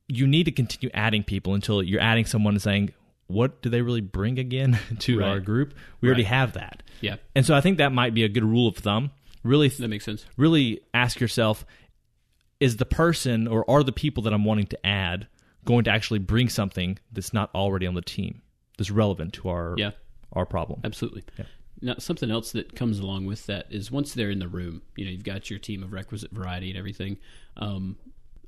you 0.07 0.25
need 0.25 0.45
to 0.45 0.51
continue 0.51 0.89
adding 0.93 1.23
people 1.23 1.53
until 1.53 1.83
you're 1.83 2.01
adding 2.01 2.23
someone 2.25 2.53
and 2.53 2.61
saying, 2.61 2.93
what 3.29 3.61
do 3.61 3.69
they 3.69 3.81
really 3.81 4.01
bring 4.01 4.37
again 4.39 4.77
to 4.99 5.19
Right. 5.19 5.27
our 5.29 5.39
group? 5.39 5.73
We 6.01 6.09
already 6.09 6.23
have 6.23 6.53
that. 6.53 6.83
Yeah. 6.99 7.15
And 7.35 7.45
so 7.45 7.55
I 7.55 7.61
think 7.61 7.77
that 7.77 7.93
might 7.93 8.13
be 8.13 8.23
a 8.23 8.29
good 8.29 8.43
rule 8.43 8.67
of 8.67 8.75
thumb. 8.75 9.11
Really 9.43 9.69
That 9.69 9.87
makes 9.87 10.03
sense. 10.03 10.25
really 10.35 10.81
ask 10.93 11.19
yourself 11.21 11.65
is 12.59 12.75
the 12.77 12.85
person 12.85 13.47
or 13.47 13.69
are 13.69 13.83
the 13.83 13.91
people 13.93 14.23
that 14.23 14.33
I'm 14.33 14.43
wanting 14.43 14.67
to 14.67 14.85
add 14.85 15.27
going 15.63 15.85
to 15.85 15.91
actually 15.91 16.19
bring 16.19 16.49
something 16.49 16.99
that's 17.13 17.31
not 17.33 17.49
already 17.55 17.87
on 17.87 17.93
the 17.93 18.01
team 18.01 18.41
that's 18.77 18.91
relevant 18.91 19.33
to 19.35 19.47
our 19.49 19.75
Yeah. 19.77 19.91
our 20.33 20.45
problem? 20.45 20.81
Absolutely. 20.83 21.23
Now, 21.81 21.95
something 21.99 22.29
else 22.29 22.51
that 22.51 22.75
comes 22.75 22.99
along 22.99 23.25
with 23.27 23.45
that 23.45 23.67
is 23.69 23.89
once 23.89 24.13
they're 24.13 24.29
in 24.31 24.39
the 24.39 24.49
room, 24.49 24.81
you 24.97 25.05
know, 25.05 25.11
you've 25.11 25.23
got 25.23 25.49
your 25.49 25.59
team 25.59 25.81
of 25.83 25.93
requisite 25.93 26.31
variety 26.31 26.69
and 26.69 26.77
everything. 26.77 27.17
Um, 27.55 27.95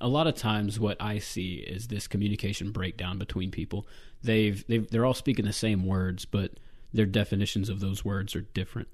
a 0.01 0.07
lot 0.07 0.27
of 0.27 0.35
times, 0.35 0.79
what 0.79 0.97
I 0.99 1.19
see 1.19 1.55
is 1.55 1.87
this 1.87 2.07
communication 2.07 2.71
breakdown 2.71 3.17
between 3.17 3.51
people. 3.51 3.87
They've, 4.23 4.65
they've 4.67 4.89
they're 4.89 5.05
all 5.05 5.13
speaking 5.13 5.45
the 5.45 5.53
same 5.53 5.85
words, 5.85 6.25
but 6.25 6.59
their 6.93 7.05
definitions 7.05 7.69
of 7.69 7.79
those 7.79 8.03
words 8.03 8.35
are 8.35 8.41
different. 8.41 8.87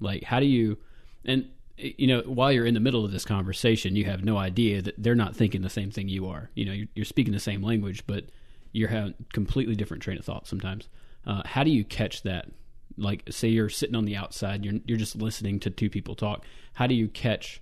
Like, 0.00 0.24
how 0.24 0.40
do 0.40 0.46
you 0.46 0.78
and 1.24 1.48
you 1.76 2.06
know 2.06 2.20
while 2.22 2.52
you're 2.52 2.66
in 2.66 2.74
the 2.74 2.80
middle 2.80 3.04
of 3.04 3.12
this 3.12 3.24
conversation, 3.24 3.96
you 3.96 4.04
have 4.04 4.24
no 4.24 4.36
idea 4.36 4.82
that 4.82 4.94
they're 4.98 5.14
not 5.14 5.34
thinking 5.34 5.62
the 5.62 5.70
same 5.70 5.90
thing 5.90 6.08
you 6.08 6.28
are. 6.28 6.50
You 6.54 6.66
know, 6.66 6.72
you're, 6.72 6.88
you're 6.94 7.04
speaking 7.04 7.32
the 7.32 7.40
same 7.40 7.62
language, 7.62 8.04
but 8.06 8.26
you're 8.72 8.88
having 8.88 9.14
completely 9.32 9.74
different 9.74 10.02
train 10.02 10.18
of 10.18 10.24
thought 10.24 10.46
sometimes. 10.46 10.88
Uh, 11.26 11.42
how 11.44 11.64
do 11.64 11.70
you 11.70 11.84
catch 11.84 12.22
that? 12.22 12.48
Like, 12.96 13.24
say 13.30 13.48
you're 13.48 13.70
sitting 13.70 13.96
on 13.96 14.04
the 14.04 14.16
outside, 14.16 14.64
you're 14.64 14.80
you're 14.84 14.98
just 14.98 15.16
listening 15.16 15.58
to 15.60 15.70
two 15.70 15.90
people 15.90 16.14
talk. 16.14 16.44
How 16.74 16.86
do 16.86 16.94
you 16.94 17.08
catch 17.08 17.60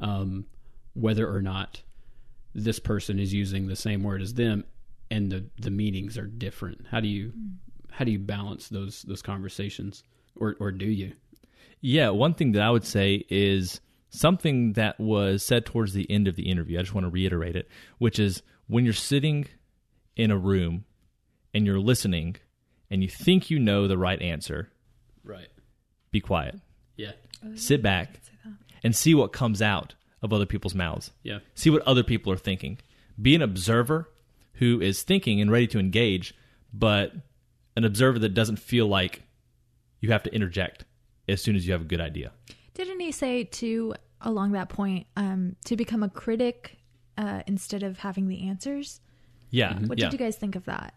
um, 0.00 0.46
whether 0.94 1.28
or 1.28 1.42
not 1.42 1.82
this 2.54 2.78
person 2.78 3.18
is 3.18 3.32
using 3.32 3.66
the 3.66 3.76
same 3.76 4.02
word 4.02 4.22
as 4.22 4.34
them, 4.34 4.64
and 5.10 5.30
the 5.30 5.46
the 5.60 5.70
meanings 5.70 6.16
are 6.18 6.26
different? 6.26 6.86
How 6.90 7.00
do 7.00 7.08
you 7.08 7.32
how 7.90 8.04
do 8.04 8.10
you 8.12 8.18
balance 8.18 8.68
those 8.68 9.02
those 9.02 9.22
conversations, 9.22 10.02
or 10.36 10.56
or 10.60 10.70
do 10.72 10.86
you? 10.86 11.12
Yeah, 11.80 12.10
one 12.10 12.34
thing 12.34 12.52
that 12.52 12.62
I 12.62 12.70
would 12.70 12.84
say 12.84 13.24
is 13.30 13.80
something 14.10 14.74
that 14.74 14.98
was 15.00 15.42
said 15.44 15.64
towards 15.64 15.94
the 15.94 16.10
end 16.10 16.28
of 16.28 16.36
the 16.36 16.50
interview. 16.50 16.78
I 16.78 16.82
just 16.82 16.94
want 16.94 17.04
to 17.06 17.10
reiterate 17.10 17.56
it, 17.56 17.68
which 17.98 18.18
is 18.18 18.42
when 18.66 18.84
you're 18.84 18.92
sitting 18.92 19.46
in 20.16 20.30
a 20.30 20.36
room 20.36 20.84
and 21.54 21.64
you're 21.64 21.78
listening 21.80 22.36
and 22.90 23.02
you 23.02 23.08
think 23.08 23.50
you 23.50 23.58
know 23.58 23.86
the 23.88 23.96
right 23.96 24.20
answer, 24.20 24.68
Right. 25.24 25.48
be 26.10 26.20
quiet. 26.20 26.56
Yeah. 26.96 27.12
Sit 27.54 27.82
back 27.82 28.20
and 28.84 28.94
see 28.94 29.14
what 29.14 29.32
comes 29.32 29.62
out 29.62 29.94
of 30.22 30.32
other 30.32 30.46
people's 30.46 30.74
mouths. 30.74 31.10
Yeah. 31.22 31.38
See 31.54 31.70
what 31.70 31.82
other 31.82 32.02
people 32.02 32.32
are 32.32 32.36
thinking. 32.36 32.78
Be 33.20 33.34
an 33.34 33.42
observer 33.42 34.10
who 34.54 34.80
is 34.80 35.02
thinking 35.02 35.40
and 35.40 35.50
ready 35.50 35.66
to 35.68 35.78
engage, 35.78 36.34
but 36.72 37.12
an 37.76 37.84
observer 37.84 38.18
that 38.18 38.30
doesn't 38.30 38.58
feel 38.58 38.86
like 38.86 39.22
you 40.00 40.10
have 40.12 40.22
to 40.24 40.34
interject 40.34 40.84
as 41.28 41.42
soon 41.42 41.56
as 41.56 41.66
you 41.66 41.72
have 41.72 41.82
a 41.82 41.86
good 41.86 42.00
idea. 42.00 42.32
Didn't 42.74 43.00
he 43.00 43.12
say 43.12 43.44
too 43.44 43.94
along 44.20 44.52
that 44.52 44.68
point 44.68 45.06
um, 45.16 45.56
to 45.64 45.76
become 45.76 46.02
a 46.02 46.08
critic 46.08 46.78
uh, 47.16 47.42
instead 47.46 47.82
of 47.82 47.98
having 47.98 48.28
the 48.28 48.48
answers? 48.48 49.00
Yeah. 49.50 49.78
What 49.80 49.98
yeah. 49.98 50.06
did 50.06 50.12
you 50.12 50.18
guys 50.18 50.36
think 50.36 50.56
of 50.56 50.64
that? 50.66 50.94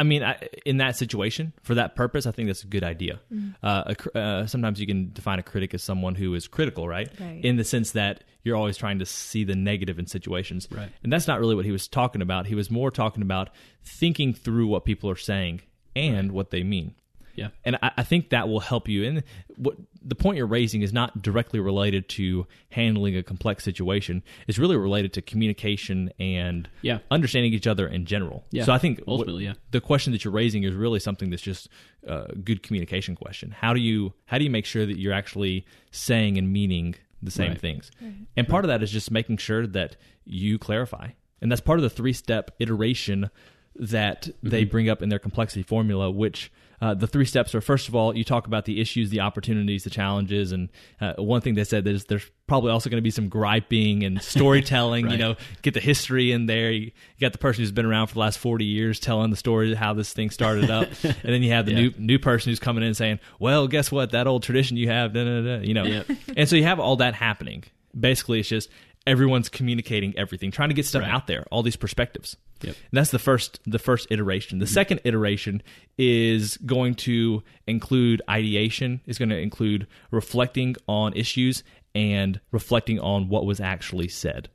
I 0.00 0.02
mean, 0.02 0.22
I, 0.22 0.48
in 0.64 0.78
that 0.78 0.96
situation, 0.96 1.52
for 1.62 1.74
that 1.74 1.94
purpose, 1.94 2.24
I 2.24 2.30
think 2.30 2.48
that's 2.48 2.64
a 2.64 2.66
good 2.66 2.82
idea. 2.82 3.20
Uh, 3.62 3.92
a, 4.14 4.18
uh, 4.18 4.46
sometimes 4.46 4.80
you 4.80 4.86
can 4.86 5.12
define 5.12 5.38
a 5.38 5.42
critic 5.42 5.74
as 5.74 5.82
someone 5.82 6.14
who 6.14 6.32
is 6.34 6.48
critical, 6.48 6.88
right? 6.88 7.10
Right. 7.20 7.44
In 7.44 7.56
the 7.56 7.64
sense 7.64 7.90
that 7.90 8.24
you're 8.42 8.56
always 8.56 8.78
trying 8.78 9.00
to 9.00 9.04
see 9.04 9.44
the 9.44 9.54
negative 9.54 9.98
in 9.98 10.06
situations. 10.06 10.66
Right. 10.70 10.88
And 11.02 11.12
that's 11.12 11.28
not 11.28 11.38
really 11.38 11.54
what 11.54 11.66
he 11.66 11.70
was 11.70 11.86
talking 11.86 12.22
about. 12.22 12.46
He 12.46 12.54
was 12.54 12.70
more 12.70 12.90
talking 12.90 13.22
about 13.22 13.50
thinking 13.84 14.32
through 14.32 14.68
what 14.68 14.86
people 14.86 15.10
are 15.10 15.16
saying 15.16 15.60
and 15.94 16.32
what 16.32 16.48
they 16.48 16.62
mean. 16.62 16.94
Yeah. 17.34 17.48
And 17.66 17.76
I, 17.82 17.90
I 17.98 18.02
think 18.02 18.30
that 18.30 18.48
will 18.48 18.60
help 18.60 18.88
you. 18.88 19.04
And 19.04 19.22
what 19.56 19.76
the 20.02 20.14
point 20.14 20.36
you're 20.38 20.46
raising 20.46 20.80
is 20.82 20.92
not 20.92 21.20
directly 21.22 21.60
related 21.60 22.08
to 22.08 22.46
handling 22.70 23.16
a 23.16 23.22
complex 23.22 23.62
situation. 23.64 24.22
It's 24.48 24.58
really 24.58 24.76
related 24.76 25.12
to 25.14 25.22
communication 25.22 26.10
and 26.18 26.68
Yeah. 26.82 26.98
understanding 27.10 27.52
each 27.52 27.66
other 27.66 27.86
in 27.86 28.06
general. 28.06 28.44
Yeah. 28.50 28.64
So 28.64 28.72
I 28.72 28.78
think 28.78 29.00
what- 29.00 29.08
Ultimately, 29.20 29.44
yeah. 29.44 29.54
the 29.72 29.80
question 29.80 30.12
that 30.12 30.24
you're 30.24 30.32
raising 30.32 30.62
is 30.62 30.74
really 30.74 31.00
something 31.00 31.28
that's 31.30 31.42
just 31.42 31.68
a 32.06 32.34
good 32.34 32.62
communication 32.62 33.14
question. 33.14 33.50
How 33.50 33.74
do 33.74 33.80
you 33.80 34.14
how 34.26 34.38
do 34.38 34.44
you 34.44 34.50
make 34.50 34.64
sure 34.64 34.86
that 34.86 34.98
you're 34.98 35.12
actually 35.12 35.66
saying 35.90 36.38
and 36.38 36.50
meaning 36.52 36.94
the 37.22 37.30
same 37.30 37.50
Right. 37.50 37.60
things? 37.60 37.90
And 38.36 38.48
part 38.48 38.64
of 38.64 38.68
that 38.68 38.82
is 38.82 38.90
just 38.90 39.10
making 39.10 39.36
sure 39.36 39.66
that 39.66 39.96
you 40.24 40.58
clarify. 40.58 41.10
And 41.42 41.50
that's 41.50 41.60
part 41.60 41.78
of 41.78 41.82
the 41.82 41.90
three 41.90 42.12
step 42.14 42.52
iteration 42.58 43.28
that 43.76 44.28
they 44.42 44.62
Mm-hmm. 44.62 44.70
bring 44.70 44.88
up 44.88 45.02
in 45.02 45.08
their 45.10 45.18
complexity 45.18 45.62
formula, 45.62 46.10
which 46.10 46.50
uh, 46.80 46.94
the 46.94 47.06
three 47.06 47.24
steps 47.26 47.54
are 47.54 47.60
first 47.60 47.88
of 47.88 47.94
all, 47.94 48.16
you 48.16 48.24
talk 48.24 48.46
about 48.46 48.64
the 48.64 48.80
issues, 48.80 49.10
the 49.10 49.20
opportunities, 49.20 49.84
the 49.84 49.90
challenges. 49.90 50.50
And 50.52 50.68
uh, 51.00 51.14
one 51.18 51.40
thing 51.42 51.54
they 51.54 51.64
said 51.64 51.86
is 51.86 52.06
there's 52.06 52.24
probably 52.46 52.70
also 52.70 52.88
going 52.88 52.98
to 52.98 53.02
be 53.02 53.10
some 53.10 53.28
griping 53.28 54.02
and 54.02 54.20
storytelling, 54.22 55.10
you 55.10 55.16
know, 55.18 55.36
get 55.62 55.74
the 55.74 55.80
history 55.80 56.32
in 56.32 56.46
there. 56.46 56.70
You, 56.72 56.90
got 57.20 57.32
the 57.32 57.38
person 57.38 57.62
who's 57.62 57.70
been 57.72 57.84
around 57.86 58.06
for 58.06 58.14
the 58.14 58.20
last 58.20 58.38
40 58.38 58.64
years 58.64 58.98
telling 58.98 59.30
the 59.30 59.36
story 59.36 59.72
of 59.72 59.78
how 59.78 59.92
this 59.92 60.12
thing 60.12 60.30
started 60.30 60.70
up. 60.70 60.88
and 61.02 61.14
then 61.22 61.42
you 61.42 61.50
have 61.52 61.66
the 61.66 61.72
Yeah. 61.72 61.80
new 61.80 61.92
new 61.98 62.18
person 62.18 62.50
who's 62.50 62.58
coming 62.60 62.82
in 62.82 62.94
saying, 62.94 63.20
well, 63.38 63.68
guess 63.68 63.92
what? 63.92 64.12
That 64.12 64.26
old 64.26 64.42
tradition 64.42 64.76
you 64.78 64.88
have, 64.88 65.12
da, 65.12 65.22
da, 65.24 65.40
da, 65.42 65.62
you 65.62 65.74
know. 65.74 65.84
Yep. 65.84 66.06
And 66.36 66.48
so 66.48 66.56
you 66.56 66.64
have 66.64 66.80
all 66.80 66.96
that 66.96 67.14
happening. 67.14 67.64
Basically, 67.98 68.40
it's 68.40 68.48
just 68.48 68.70
everyone's 69.06 69.48
communicating 69.48 70.16
everything, 70.16 70.50
trying 70.50 70.68
to 70.68 70.74
get 70.74 70.86
stuff 70.86 71.02
Right. 71.02 71.10
out 71.10 71.26
there, 71.26 71.46
all 71.50 71.62
these 71.62 71.76
perspectives. 71.76 72.36
Yep. 72.62 72.76
And 72.76 72.98
that's 72.98 73.10
the 73.10 73.18
first 73.18 73.60
the 73.66 73.78
first 73.78 74.06
iteration. 74.10 74.58
The 74.58 74.66
mm-hmm. 74.66 74.74
second 74.74 75.00
iteration 75.04 75.62
is 75.96 76.58
going 76.58 76.94
to 76.96 77.42
include 77.66 78.22
ideation, 78.28 79.00
is 79.06 79.18
going 79.18 79.30
to 79.30 79.38
include 79.38 79.86
reflecting 80.10 80.76
on 80.86 81.14
issues 81.14 81.64
and 81.94 82.40
reflecting 82.52 83.00
on 83.00 83.28
what 83.28 83.46
was 83.46 83.60
actually 83.60 84.08
said. 84.08 84.48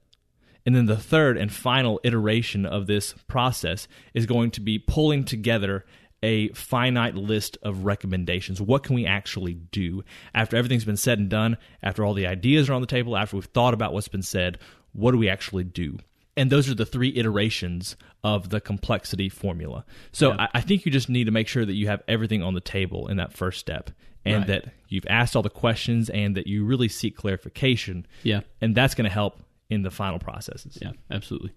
And 0.66 0.76
then 0.76 0.86
the 0.88 0.98
third 0.98 1.38
and 1.38 1.52
final 1.52 2.00
iteration 2.04 2.66
of 2.66 2.88
this 2.88 3.14
process 3.28 3.88
is 4.14 4.26
going 4.26 4.52
to 4.52 4.62
be 4.62 4.80
pulling 4.80 5.24
together 5.24 5.86
a 6.26 6.50
finite 6.50 7.14
list 7.16 7.58
of 7.62 7.86
recommendations. 7.86 8.60
What 8.60 8.82
can 8.84 8.96
we 8.96 9.06
actually 9.06 9.54
do 9.54 10.04
after 10.34 10.58
everything's 10.58 10.86
been 10.86 10.98
said 10.98 11.20
and 11.20 11.30
done, 11.30 11.58
after 11.84 12.04
all 12.04 12.14
the 12.16 12.26
ideas 12.28 12.68
are 12.70 12.74
on 12.74 12.82
the 12.82 12.88
table, 12.88 13.16
after 13.16 13.36
we've 13.38 13.46
thought 13.46 13.74
about 13.76 13.94
what's 13.94 14.08
been 14.08 14.24
said? 14.24 14.58
What 14.94 15.12
do 15.12 15.18
we 15.18 15.30
actually 15.30 15.64
do? 15.64 16.00
And 16.36 16.50
those 16.50 16.70
are 16.70 16.74
the 16.76 16.86
three 16.86 17.14
iterations 17.16 17.96
of 18.24 18.50
the 18.50 18.60
complexity 18.60 19.30
formula. 19.30 19.86
So 20.12 20.32
I, 20.32 20.50
I 20.56 20.62
think 20.62 20.86
you 20.86 20.92
just 20.92 21.10
need 21.10 21.26
to 21.26 21.32
make 21.32 21.48
sure 21.48 21.64
that 21.66 21.74
you 21.76 21.88
have 21.88 22.02
everything 22.08 22.42
on 22.44 22.54
the 22.56 22.62
table 22.62 23.08
in 23.08 23.18
that 23.18 23.32
first 23.32 23.60
step 23.60 23.92
and 24.26 24.38
Right. 24.40 24.48
that 24.48 24.66
you've 24.90 25.06
asked 25.08 25.36
all 25.36 25.44
the 25.44 25.50
questions 25.52 26.10
and 26.10 26.36
that 26.36 26.48
you 26.48 26.66
really 26.66 26.88
seek 26.90 27.16
clarification. 27.16 28.06
Yeah. 28.24 28.42
And 28.60 28.74
that's 28.76 28.96
going 28.96 29.06
to 29.06 29.14
help 29.14 29.40
in 29.70 29.84
the 29.84 29.92
final 29.92 30.20
processes. 30.20 30.78
Yeah, 30.82 30.92
absolutely. 31.12 31.52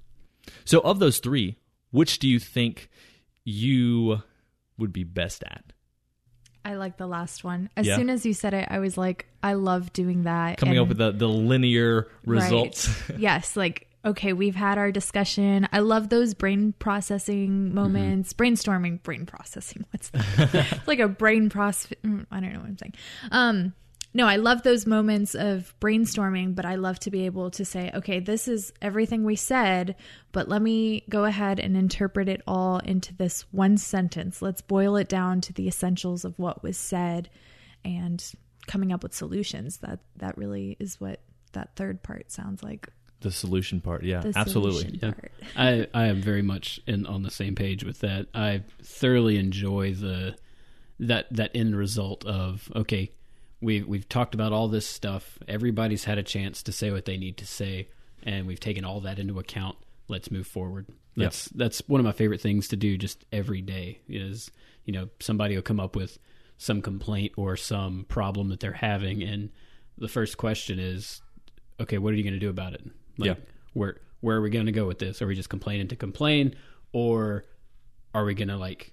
So, 0.65 0.81
of 0.81 0.99
those 0.99 1.19
three, 1.19 1.57
which 1.91 2.19
do 2.19 2.29
you 2.29 2.39
think 2.39 2.89
you 3.45 4.23
would 4.79 4.93
be 4.93 5.05
best 5.05 5.43
at? 5.45 5.65
I 6.65 6.75
like 6.75 6.97
the 6.99 7.07
last 7.07 7.45
one. 7.45 7.71
As 7.77 7.87
Yeah. 7.87 7.97
soon 7.97 8.11
as 8.11 8.27
you 8.27 8.35
said 8.35 8.53
it, 8.53 8.69
I 8.71 8.79
was 8.79 8.99
like, 8.99 9.27
I 9.43 9.55
love 9.55 9.93
doing 9.93 10.25
that. 10.25 10.59
Coming 10.59 10.77
and- 10.77 10.83
up 10.83 10.89
with 10.89 10.99
the, 10.99 11.13
the 11.13 11.29
linear 11.29 12.09
results. 12.25 12.89
Right. 13.11 13.19
yes, 13.21 13.57
like 13.57 13.87
okay, 14.05 14.33
we've 14.33 14.55
had 14.55 14.79
our 14.79 14.91
discussion. 14.93 15.69
I 15.73 15.81
love 15.81 16.09
those 16.09 16.33
brain 16.33 16.73
processing 16.79 17.75
moments, 17.75 18.33
brainstorming, 18.33 19.03
brain 19.03 19.27
processing. 19.27 19.85
What's 19.91 20.11
that? 20.11 20.25
it's 20.73 20.89
like 20.89 21.01
a 21.01 21.09
brain 21.09 21.51
process. 21.51 21.93
I 22.05 22.09
don't 22.41 22.53
know 22.53 22.61
what 22.61 22.69
I'm 22.69 22.79
saying. 22.79 22.95
Um, 23.33 23.73
no, 24.19 24.27
I 24.27 24.37
love 24.37 24.63
those 24.65 24.85
moments 24.85 25.35
of 25.37 25.73
brainstorming, 25.81 26.55
but 26.55 26.65
I 26.67 26.75
love 26.75 26.99
to 27.01 27.11
be 27.11 27.25
able 27.27 27.51
to 27.53 27.65
say, 27.65 27.91
okay, 27.95 28.19
this 28.19 28.49
is 28.49 28.73
everything 28.83 29.23
we 29.25 29.37
said, 29.37 29.95
but 30.33 30.49
let 30.49 30.61
me 30.61 31.05
go 31.09 31.25
ahead 31.25 31.61
and 31.61 31.77
interpret 31.77 32.29
it 32.29 32.43
all 32.47 32.79
into 32.81 33.15
this 33.15 33.43
one 33.53 33.79
sentence. 33.79 34.43
Let's 34.43 34.61
boil 34.61 34.97
it 34.97 35.09
down 35.09 35.41
to 35.43 35.53
the 35.53 35.69
essentials 35.69 36.25
of 36.25 36.37
what 36.39 36.63
was 36.65 36.77
said 36.77 37.31
and 37.85 38.23
coming 38.67 38.93
up 38.93 39.05
with 39.05 39.15
solutions. 39.15 39.79
That 39.79 40.01
that 40.17 40.37
really 40.37 40.77
is 40.81 41.01
what 41.01 41.21
that 41.53 41.77
third 41.77 42.03
part 42.03 42.31
sounds 42.33 42.63
like. 42.63 42.89
the 43.21 43.31
solution 43.31 43.81
part. 43.81 44.03
Yeah, 44.05 44.21
The 44.21 44.33
absolutely. 44.37 44.81
solution 44.83 44.99
Yeah. 45.01 45.11
part. 45.13 45.33
I, 45.57 45.87
I 45.95 46.07
am 46.07 46.21
very 46.21 46.43
much 46.43 46.81
in 46.87 47.07
on 47.07 47.23
the 47.23 47.31
same 47.31 47.55
page 47.55 47.85
with 47.85 48.01
that. 48.01 48.27
I 48.35 48.63
thoroughly 48.83 49.39
enjoy 49.39 49.95
the 49.95 50.37
that 51.01 51.27
that 51.33 51.53
end 51.55 51.77
result 51.77 52.25
of 52.27 52.71
okay, 52.75 53.13
we've 53.61 53.87
we've 53.87 54.09
talked 54.09 54.35
about 54.35 54.53
all 54.53 54.69
this 54.69 54.87
stuff. 54.87 55.39
Everybody's 55.49 56.05
had 56.05 56.19
a 56.19 56.23
chance 56.23 56.63
to 56.65 56.73
say 56.73 56.91
what 56.91 57.05
they 57.05 57.17
need 57.17 57.37
to 57.39 57.47
say, 57.47 57.89
and 58.23 58.47
we've 58.47 58.61
taken 58.61 58.85
all 58.85 59.01
that 59.01 59.19
into 59.19 59.39
account. 59.39 59.77
Let's 60.09 60.31
move 60.31 60.47
forward. 60.47 60.87
That's 61.17 61.47
that's 61.49 61.83
one 61.89 62.01
of 62.01 62.05
my 62.05 62.13
favorite 62.13 62.41
things 62.41 62.69
to 62.69 62.77
do 62.77 62.97
just 62.97 63.25
every 63.33 63.61
day. 63.61 64.01
Is 64.09 64.51
you 64.85 64.93
know 64.93 65.09
somebody 65.21 65.55
will 65.57 65.63
come 65.63 65.81
up 65.81 65.97
with 65.97 66.19
some 66.59 66.81
complaint 66.83 67.33
or 67.37 67.57
some 67.57 68.05
problem 68.09 68.49
that 68.51 68.61
they're 68.61 68.73
having, 68.73 69.23
and 69.23 69.51
the 69.97 70.09
first 70.09 70.37
question 70.37 70.79
is, 70.79 71.21
okay, 71.81 71.99
what 71.99 72.13
are 72.15 72.17
you 72.17 72.23
going 72.23 72.35
to 72.35 72.39
do 72.39 72.51
about 72.51 72.73
it? 72.75 72.83
Like, 73.17 73.27
Yeah. 73.29 73.35
where 73.75 73.97
where 74.21 74.37
are 74.37 74.41
we 74.41 74.51
going 74.51 74.67
to 74.67 74.73
go 74.73 74.87
with 74.87 74.99
this? 75.01 75.21
Are 75.21 75.27
we 75.27 75.35
just 75.35 75.49
complaining 75.49 75.89
to 75.89 75.97
complain, 75.97 76.55
or 76.93 77.45
are 78.15 78.25
we 78.25 78.35
going 78.35 78.49
to 78.49 78.57
like 78.57 78.93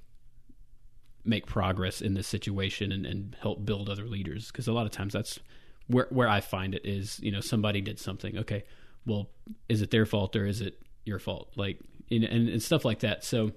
make 1.26 1.46
progress 1.46 2.02
in 2.02 2.14
this 2.14 2.28
situation 2.28 2.92
and, 2.92 3.06
and 3.06 3.36
help 3.42 3.66
build 3.66 3.90
other 3.90 4.06
leaders? 4.06 4.48
Because 4.48 4.68
a 4.68 4.74
lot 4.74 4.86
of 4.86 4.92
times 4.92 5.14
that's 5.14 5.40
where 5.88 6.08
where 6.10 6.28
I 6.28 6.42
find 6.42 6.74
it 6.74 6.86
is 6.86 7.20
you 7.22 7.32
know 7.32 7.42
somebody 7.42 7.82
did 7.82 8.00
something. 8.00 8.38
Okay, 8.38 8.64
well, 9.06 9.30
is 9.70 9.82
it 9.82 9.92
their 9.92 10.06
fault 10.06 10.36
or 10.36 10.46
is 10.46 10.62
it 10.62 10.82
your 11.06 11.20
fault? 11.20 11.52
Like 11.56 11.80
and, 12.12 12.24
and, 12.24 12.50
and 12.50 12.62
stuff 12.62 12.86
like 12.86 13.00
that. 13.00 13.24
So 13.24 13.52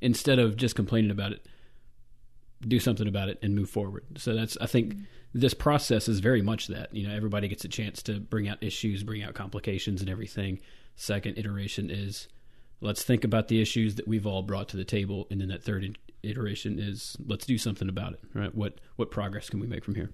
instead 0.00 0.38
of 0.38 0.56
just 0.56 0.74
complaining 0.74 1.10
about 1.10 1.32
it, 1.32 1.46
do 2.66 2.80
something 2.80 3.08
about 3.08 3.28
it 3.28 3.38
and 3.42 3.54
move 3.54 3.70
forward. 3.70 4.04
So 4.16 4.34
that's 4.34 4.56
I 4.60 4.66
think 4.66 4.94
mm-hmm. 4.94 5.04
this 5.34 5.54
process 5.54 6.08
is 6.08 6.20
very 6.20 6.42
much 6.42 6.68
that. 6.68 6.94
You 6.94 7.06
know, 7.08 7.14
everybody 7.14 7.48
gets 7.48 7.64
a 7.64 7.68
chance 7.68 8.02
to 8.04 8.20
bring 8.20 8.48
out 8.48 8.62
issues, 8.62 9.02
bring 9.02 9.22
out 9.22 9.34
complications 9.34 10.00
and 10.00 10.10
everything. 10.10 10.60
Second 10.96 11.38
iteration 11.38 11.90
is 11.90 12.28
let's 12.80 13.02
think 13.02 13.24
about 13.24 13.48
the 13.48 13.60
issues 13.60 13.96
that 13.96 14.08
we've 14.08 14.26
all 14.26 14.42
brought 14.42 14.68
to 14.70 14.76
the 14.76 14.84
table 14.84 15.26
and 15.30 15.40
then 15.40 15.48
that 15.48 15.62
third 15.62 15.98
iteration 16.22 16.78
is 16.78 17.16
let's 17.26 17.46
do 17.46 17.58
something 17.58 17.88
about 17.88 18.14
it, 18.14 18.20
right? 18.34 18.54
What 18.54 18.80
what 18.96 19.10
progress 19.10 19.48
can 19.50 19.60
we 19.60 19.66
make 19.66 19.84
from 19.84 19.94
here? 19.94 20.10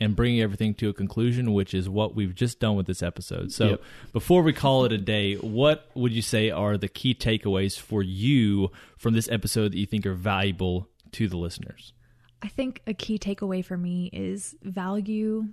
and 0.00 0.16
bringing 0.16 0.40
everything 0.40 0.74
to 0.74 0.88
a 0.88 0.92
conclusion, 0.92 1.52
which 1.52 1.74
is 1.74 1.88
what 1.88 2.16
we've 2.16 2.34
just 2.34 2.58
done 2.58 2.74
with 2.74 2.86
this 2.86 3.02
episode. 3.04 3.52
So, 3.52 3.68
Yep. 3.68 3.82
before 4.12 4.42
we 4.42 4.52
call 4.52 4.84
it 4.84 4.90
a 4.90 4.98
day, 4.98 5.34
what 5.36 5.88
would 5.94 6.10
you 6.12 6.22
say 6.22 6.50
are 6.50 6.76
the 6.76 6.88
key 6.88 7.14
takeaways 7.14 7.78
for 7.78 8.02
you 8.02 8.70
from 8.96 9.14
this 9.14 9.28
episode 9.28 9.70
that 9.72 9.78
you 9.78 9.86
think 9.86 10.04
are 10.04 10.14
valuable 10.14 10.88
to 11.12 11.28
the 11.28 11.36
listeners? 11.36 11.92
I 12.40 12.48
think 12.48 12.80
a 12.86 12.94
key 12.94 13.16
takeaway 13.16 13.64
for 13.64 13.76
me 13.76 14.10
is 14.12 14.56
value 14.62 15.48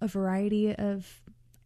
a 0.00 0.06
variety 0.06 0.72
of 0.76 1.20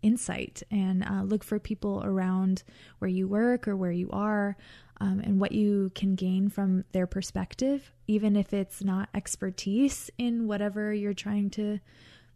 insight 0.08 0.62
and 0.70 1.04
uh, 1.04 1.22
look 1.22 1.44
for 1.44 1.58
people 1.58 2.02
around 2.04 2.62
where 2.98 3.10
you 3.10 3.28
work 3.28 3.68
or 3.68 3.76
where 3.76 3.92
you 3.92 4.08
are 4.10 4.56
um, 5.00 5.20
and 5.20 5.40
what 5.40 5.52
you 5.52 5.90
can 5.94 6.14
gain 6.14 6.48
from 6.48 6.84
their 6.92 7.06
perspective, 7.06 7.92
even 8.06 8.34
if 8.34 8.52
it's 8.52 8.82
not 8.82 9.08
expertise 9.14 10.10
in 10.18 10.48
whatever 10.48 10.92
you're 10.92 11.14
trying 11.14 11.50
to 11.50 11.78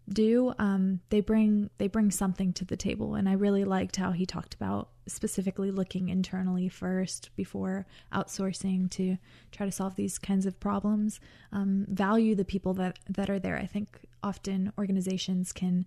do 0.08 0.52
um, 0.58 1.00
they 1.10 1.20
bring 1.20 1.70
they 1.78 1.88
bring 1.88 2.10
something 2.10 2.52
to 2.54 2.64
the 2.64 2.76
table. 2.76 3.14
And 3.14 3.28
i 3.28 3.32
really 3.32 3.64
liked 3.64 3.96
how 3.96 4.12
he 4.12 4.26
talked 4.26 4.54
about 4.54 4.88
specifically 5.06 5.70
looking 5.70 6.08
internally 6.08 6.68
first 6.68 7.30
before 7.36 7.86
outsourcing 8.12 8.90
to 8.90 9.16
try 9.50 9.66
to 9.66 9.72
solve 9.72 9.96
these 9.96 10.18
kinds 10.18 10.46
of 10.46 10.58
problems. 10.60 11.20
Um, 11.52 11.86
value 11.88 12.34
the 12.34 12.44
people 12.44 12.74
that 12.74 12.98
that 13.08 13.30
are 13.30 13.38
there. 13.38 13.58
I 13.58 13.66
think 13.66 14.00
often 14.22 14.72
organizations 14.78 15.52
can 15.52 15.86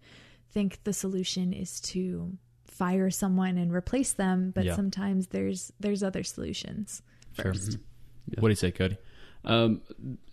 think 0.56 0.84
the 0.86 0.94
solution 0.94 1.54
is 1.54 1.80
to 1.82 2.32
fire 2.66 3.10
someone 3.12 3.58
and 3.58 3.72
replace 3.74 4.14
them 4.14 4.52
but 4.56 4.64
Yeah. 4.66 4.76
sometimes 4.76 5.28
there's 5.28 5.72
there's 5.80 6.02
other 6.02 6.24
solutions 6.24 7.02
first 7.34 7.78
What 8.40 8.48
do 8.50 8.52
you 8.52 8.56
say, 8.56 8.72
Cody? 8.72 8.98
Um, 9.44 9.82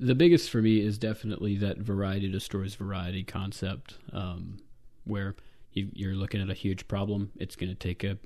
the 0.01 0.15
biggest 0.15 0.49
for 0.49 0.63
me 0.63 0.81
is 0.81 0.97
definitely 0.97 1.59
that 1.59 1.77
variety 1.79 2.29
destroys 2.31 2.75
variety 2.75 3.23
concept, 3.23 3.99
um, 4.13 4.57
where 5.05 5.35
you, 5.73 5.91
you're 5.93 6.15
looking 6.15 6.41
at 6.41 6.49
a 6.49 6.55
huge 6.55 6.89
problem. 6.89 7.31
It's 7.37 7.55
going 7.57 7.69
to 7.69 7.75
take 7.89 8.03
a 8.05 8.17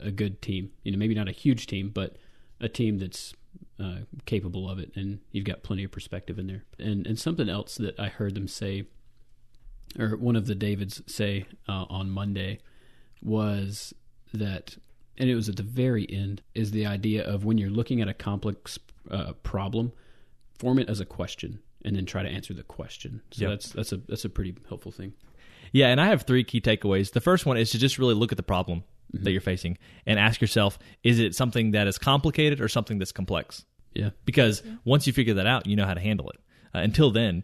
a 0.00 0.12
good 0.12 0.40
team, 0.40 0.70
you 0.84 0.92
know, 0.92 0.98
maybe 0.98 1.14
not 1.16 1.26
a 1.28 1.32
huge 1.32 1.66
team, 1.66 1.90
but 1.92 2.16
a 2.60 2.68
team 2.68 2.98
that's 2.98 3.34
uh, 3.80 4.00
capable 4.26 4.70
of 4.70 4.78
it, 4.78 4.92
and 4.94 5.18
you've 5.32 5.44
got 5.52 5.64
plenty 5.64 5.82
of 5.82 5.90
perspective 5.90 6.38
in 6.38 6.46
there. 6.46 6.62
And 6.78 7.04
and 7.08 7.18
something 7.18 7.48
else 7.48 7.74
that 7.78 7.98
I 7.98 8.08
heard 8.08 8.34
them 8.36 8.46
say, 8.46 8.84
or 9.98 10.16
one 10.16 10.34
of 10.36 10.46
the 10.46 10.54
Davids 10.54 11.02
say 11.06 11.44
uh, 11.68 11.84
on 11.88 12.10
Monday, 12.10 12.58
was 13.22 13.94
that, 14.32 14.76
and 15.16 15.28
it 15.28 15.34
was 15.34 15.48
at 15.48 15.56
the 15.56 15.62
very 15.62 16.06
end, 16.10 16.42
is 16.54 16.70
the 16.70 16.86
idea 16.86 17.24
of 17.26 17.44
when 17.44 17.58
you're 17.58 17.70
looking 17.70 18.00
at 18.00 18.08
a 18.08 18.14
complex 18.14 18.78
uh, 19.10 19.32
problem, 19.42 19.92
form 20.58 20.78
it 20.78 20.88
as 20.88 21.00
a 21.00 21.04
question 21.04 21.60
and 21.84 21.94
then 21.96 22.04
try 22.04 22.22
to 22.22 22.28
answer 22.28 22.52
the 22.52 22.62
question. 22.64 23.22
So 23.30 23.42
Yep. 23.42 23.50
that's 23.50 23.68
that's 23.70 23.92
a 23.92 23.96
that's 23.98 24.24
a 24.24 24.28
pretty 24.28 24.54
helpful 24.68 24.90
thing. 24.92 25.14
Yeah, 25.72 25.88
and 25.88 26.00
I 26.00 26.06
have 26.08 26.22
three 26.22 26.42
key 26.44 26.60
takeaways. 26.60 27.12
The 27.12 27.20
first 27.20 27.46
one 27.46 27.56
is 27.56 27.70
to 27.70 27.78
just 27.78 27.98
really 27.98 28.14
look 28.14 28.32
at 28.32 28.36
the 28.36 28.42
problem 28.42 28.84
Mm-hmm. 29.14 29.24
that 29.24 29.32
you're 29.32 29.40
facing 29.40 29.78
and 30.04 30.18
ask 30.18 30.38
yourself 30.38 30.78
is 31.02 31.18
it 31.18 31.34
something 31.34 31.70
that 31.70 31.86
is 31.86 31.96
complicated 31.96 32.60
or 32.60 32.68
something 32.68 32.98
that's 32.98 33.10
complex? 33.10 33.64
Yeah. 33.94 34.10
Because 34.26 34.62
once 34.84 35.06
you 35.06 35.14
figure 35.14 35.32
that 35.32 35.46
out, 35.46 35.66
you 35.66 35.76
know 35.76 35.86
how 35.86 35.94
to 35.94 36.00
handle 36.00 36.28
it. 36.28 36.36
Uh, 36.74 36.80
until 36.80 37.10
then, 37.10 37.42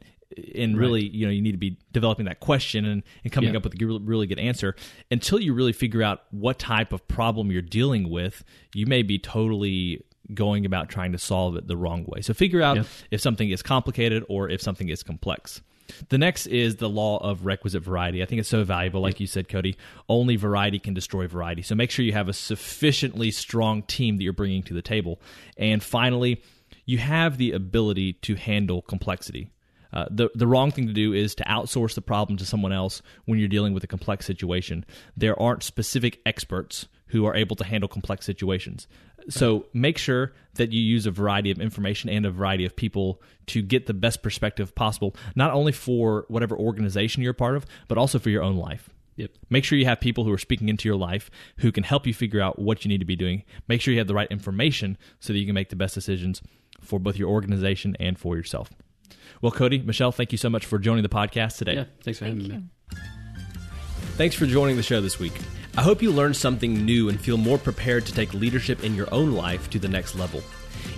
and 0.54 0.76
really, 0.76 1.06
you 1.06 1.26
know, 1.26 1.32
you 1.32 1.42
need 1.42 1.52
to 1.52 1.58
be 1.58 1.76
developing 1.92 2.26
that 2.26 2.40
question 2.40 2.84
and, 2.84 3.02
and 3.22 3.32
coming 3.32 3.50
Yeah. 3.52 3.58
up 3.58 3.64
with 3.64 3.80
a 3.80 3.84
really, 3.86 4.00
really 4.02 4.26
good 4.26 4.38
answer. 4.38 4.74
Until 5.10 5.40
you 5.40 5.54
really 5.54 5.72
figure 5.72 6.02
out 6.02 6.22
what 6.30 6.58
type 6.58 6.92
of 6.92 7.06
problem 7.08 7.50
you're 7.50 7.62
dealing 7.62 8.08
with, 8.10 8.44
you 8.74 8.86
may 8.86 9.02
be 9.02 9.18
totally 9.18 10.04
going 10.32 10.64
about 10.64 10.88
trying 10.88 11.12
to 11.12 11.18
solve 11.18 11.56
it 11.56 11.66
the 11.68 11.76
wrong 11.76 12.04
way. 12.06 12.20
So 12.22 12.32
figure 12.32 12.62
out 12.62 12.76
Yeah. 12.78 12.84
if 13.10 13.20
something 13.20 13.50
is 13.50 13.62
complicated 13.62 14.24
or 14.28 14.48
if 14.48 14.60
something 14.62 14.88
is 14.88 15.02
complex. 15.02 15.60
The 16.08 16.16
next 16.16 16.46
is 16.46 16.76
the 16.76 16.88
law 16.88 17.18
of 17.18 17.44
requisite 17.44 17.82
variety. 17.82 18.22
I 18.22 18.26
think 18.26 18.40
it's 18.40 18.48
so 18.48 18.64
valuable. 18.64 19.02
Like 19.02 19.20
you 19.20 19.26
said, 19.26 19.50
Cody, 19.50 19.76
only 20.08 20.36
variety 20.36 20.78
can 20.78 20.94
destroy 20.94 21.26
variety. 21.26 21.60
So 21.60 21.74
make 21.74 21.90
sure 21.90 22.06
you 22.06 22.12
have 22.14 22.26
a 22.28 22.32
sufficiently 22.32 23.30
strong 23.30 23.82
team 23.82 24.16
that 24.16 24.24
you're 24.24 24.32
bringing 24.32 24.62
to 24.62 24.72
the 24.72 24.80
table. 24.80 25.20
And 25.58 25.82
finally, 25.82 26.40
you 26.86 26.96
have 26.98 27.36
the 27.36 27.52
ability 27.52 28.14
to 28.22 28.34
handle 28.34 28.80
complexity. 28.80 29.48
Uh, 29.94 30.06
the 30.10 30.28
the 30.34 30.46
wrong 30.46 30.70
thing 30.70 30.86
to 30.86 30.92
do 30.92 31.12
is 31.12 31.34
to 31.36 31.44
outsource 31.44 31.94
the 31.94 32.02
problem 32.02 32.36
to 32.36 32.44
someone 32.44 32.72
else 32.72 33.00
when 33.24 33.38
you're 33.38 33.48
dealing 33.48 33.72
with 33.72 33.84
a 33.84 33.86
complex 33.86 34.26
situation. 34.26 34.84
There 35.16 35.40
aren't 35.40 35.62
specific 35.62 36.20
experts 36.26 36.88
who 37.06 37.24
are 37.24 37.36
able 37.36 37.56
to 37.56 37.64
handle 37.64 37.88
complex 37.88 38.26
situations. 38.26 38.88
So 39.28 39.66
make 39.72 39.96
sure 39.96 40.32
that 40.54 40.72
you 40.72 40.82
use 40.82 41.06
a 41.06 41.10
variety 41.10 41.50
of 41.50 41.60
information 41.60 42.10
and 42.10 42.26
a 42.26 42.30
variety 42.30 42.64
of 42.64 42.76
people 42.76 43.22
to 43.46 43.62
get 43.62 43.86
the 43.86 43.94
best 43.94 44.22
perspective 44.22 44.74
possible, 44.74 45.14
not 45.34 45.52
only 45.52 45.72
for 45.72 46.26
whatever 46.28 46.56
organization 46.56 47.22
you're 47.22 47.32
a 47.32 47.34
part 47.34 47.56
of, 47.56 47.64
but 47.88 47.96
also 47.96 48.18
for 48.18 48.30
your 48.30 48.42
own 48.42 48.56
life. 48.56 48.90
Yep. 49.16 49.30
Make 49.48 49.64
sure 49.64 49.78
you 49.78 49.86
have 49.86 50.00
people 50.00 50.24
who 50.24 50.32
are 50.32 50.38
speaking 50.38 50.68
into 50.68 50.88
your 50.88 50.96
life 50.96 51.30
who 51.58 51.70
can 51.70 51.84
help 51.84 52.06
you 52.06 52.12
figure 52.12 52.40
out 52.40 52.58
what 52.58 52.84
you 52.84 52.88
need 52.88 52.98
to 52.98 53.04
be 53.04 53.16
doing. 53.16 53.44
Make 53.68 53.80
sure 53.80 53.92
you 53.92 54.00
have 54.00 54.08
the 54.08 54.14
right 54.14 54.30
information 54.30 54.98
so 55.20 55.32
that 55.32 55.38
you 55.38 55.46
can 55.46 55.54
make 55.54 55.68
the 55.68 55.76
best 55.76 55.94
decisions 55.94 56.42
for 56.80 56.98
both 56.98 57.16
your 57.16 57.30
organization 57.30 57.96
and 58.00 58.18
for 58.18 58.36
yourself. 58.36 58.70
Well, 59.44 59.52
Cody, 59.52 59.76
Michelle, 59.80 60.10
thank 60.10 60.32
you 60.32 60.38
so 60.38 60.48
much 60.48 60.64
for 60.64 60.78
joining 60.78 61.02
the 61.02 61.10
podcast 61.10 61.58
today. 61.58 61.74
Yeah. 61.74 61.84
Thanks 62.02 62.18
for 62.18 62.24
having 62.24 62.48
me. 62.48 62.62
Thanks 64.16 64.34
for 64.34 64.46
joining 64.46 64.76
the 64.76 64.82
show 64.82 65.02
this 65.02 65.18
week. 65.18 65.34
I 65.76 65.82
hope 65.82 66.00
you 66.00 66.12
learned 66.12 66.34
something 66.34 66.86
new 66.86 67.10
and 67.10 67.20
feel 67.20 67.36
more 67.36 67.58
prepared 67.58 68.06
to 68.06 68.14
take 68.14 68.32
leadership 68.32 68.82
in 68.82 68.94
your 68.94 69.12
own 69.12 69.32
life 69.32 69.68
to 69.68 69.78
the 69.78 69.86
next 69.86 70.14
level. 70.14 70.42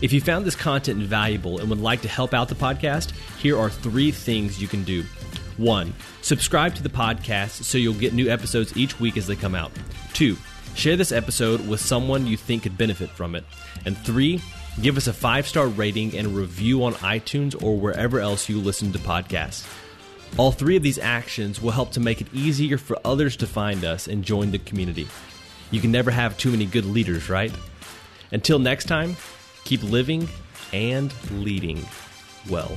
If 0.00 0.12
you 0.12 0.20
found 0.20 0.44
this 0.44 0.54
content 0.54 1.00
valuable 1.00 1.58
and 1.58 1.68
would 1.70 1.80
like 1.80 2.02
to 2.02 2.08
help 2.08 2.34
out 2.34 2.48
the 2.48 2.54
podcast, 2.54 3.10
here 3.40 3.58
are 3.58 3.68
three 3.68 4.12
things 4.12 4.62
you 4.62 4.68
can 4.68 4.84
do. 4.84 5.02
One, 5.56 5.92
subscribe 6.22 6.76
to 6.76 6.84
the 6.84 6.88
podcast 6.88 7.64
so 7.64 7.78
you'll 7.78 7.94
get 7.94 8.14
new 8.14 8.30
episodes 8.30 8.76
each 8.76 9.00
week 9.00 9.16
as 9.16 9.26
they 9.26 9.34
come 9.34 9.56
out. 9.56 9.72
Two, 10.12 10.36
share 10.76 10.94
this 10.94 11.10
episode 11.10 11.66
with 11.66 11.80
someone 11.80 12.28
you 12.28 12.36
think 12.36 12.62
could 12.62 12.78
benefit 12.78 13.10
from 13.10 13.34
it. 13.34 13.44
And 13.84 13.98
three, 13.98 14.40
give 14.80 14.96
us 14.96 15.06
a 15.06 15.12
five 15.12 15.46
star 15.46 15.66
rating 15.66 16.16
and 16.16 16.36
review 16.36 16.84
on 16.84 16.94
iTunes 16.94 17.60
or 17.62 17.78
wherever 17.78 18.20
else 18.20 18.48
you 18.48 18.60
listen 18.60 18.92
to 18.92 18.98
podcasts. 18.98 19.66
All 20.36 20.52
three 20.52 20.76
of 20.76 20.82
these 20.82 20.98
actions 20.98 21.62
will 21.62 21.70
help 21.70 21.92
to 21.92 22.00
make 22.00 22.20
it 22.20 22.32
easier 22.34 22.76
for 22.76 22.98
others 23.04 23.36
to 23.38 23.46
find 23.46 23.84
us 23.84 24.06
and 24.06 24.22
join 24.22 24.50
the 24.50 24.58
community. 24.58 25.08
You 25.70 25.80
can 25.80 25.90
never 25.90 26.10
have 26.10 26.36
too 26.36 26.50
many 26.50 26.66
good 26.66 26.84
leaders, 26.84 27.30
right? 27.30 27.52
Until 28.32 28.58
next 28.58 28.84
time, 28.84 29.16
keep 29.64 29.82
living 29.82 30.28
and 30.72 31.12
leading 31.32 31.84
well. 32.50 32.76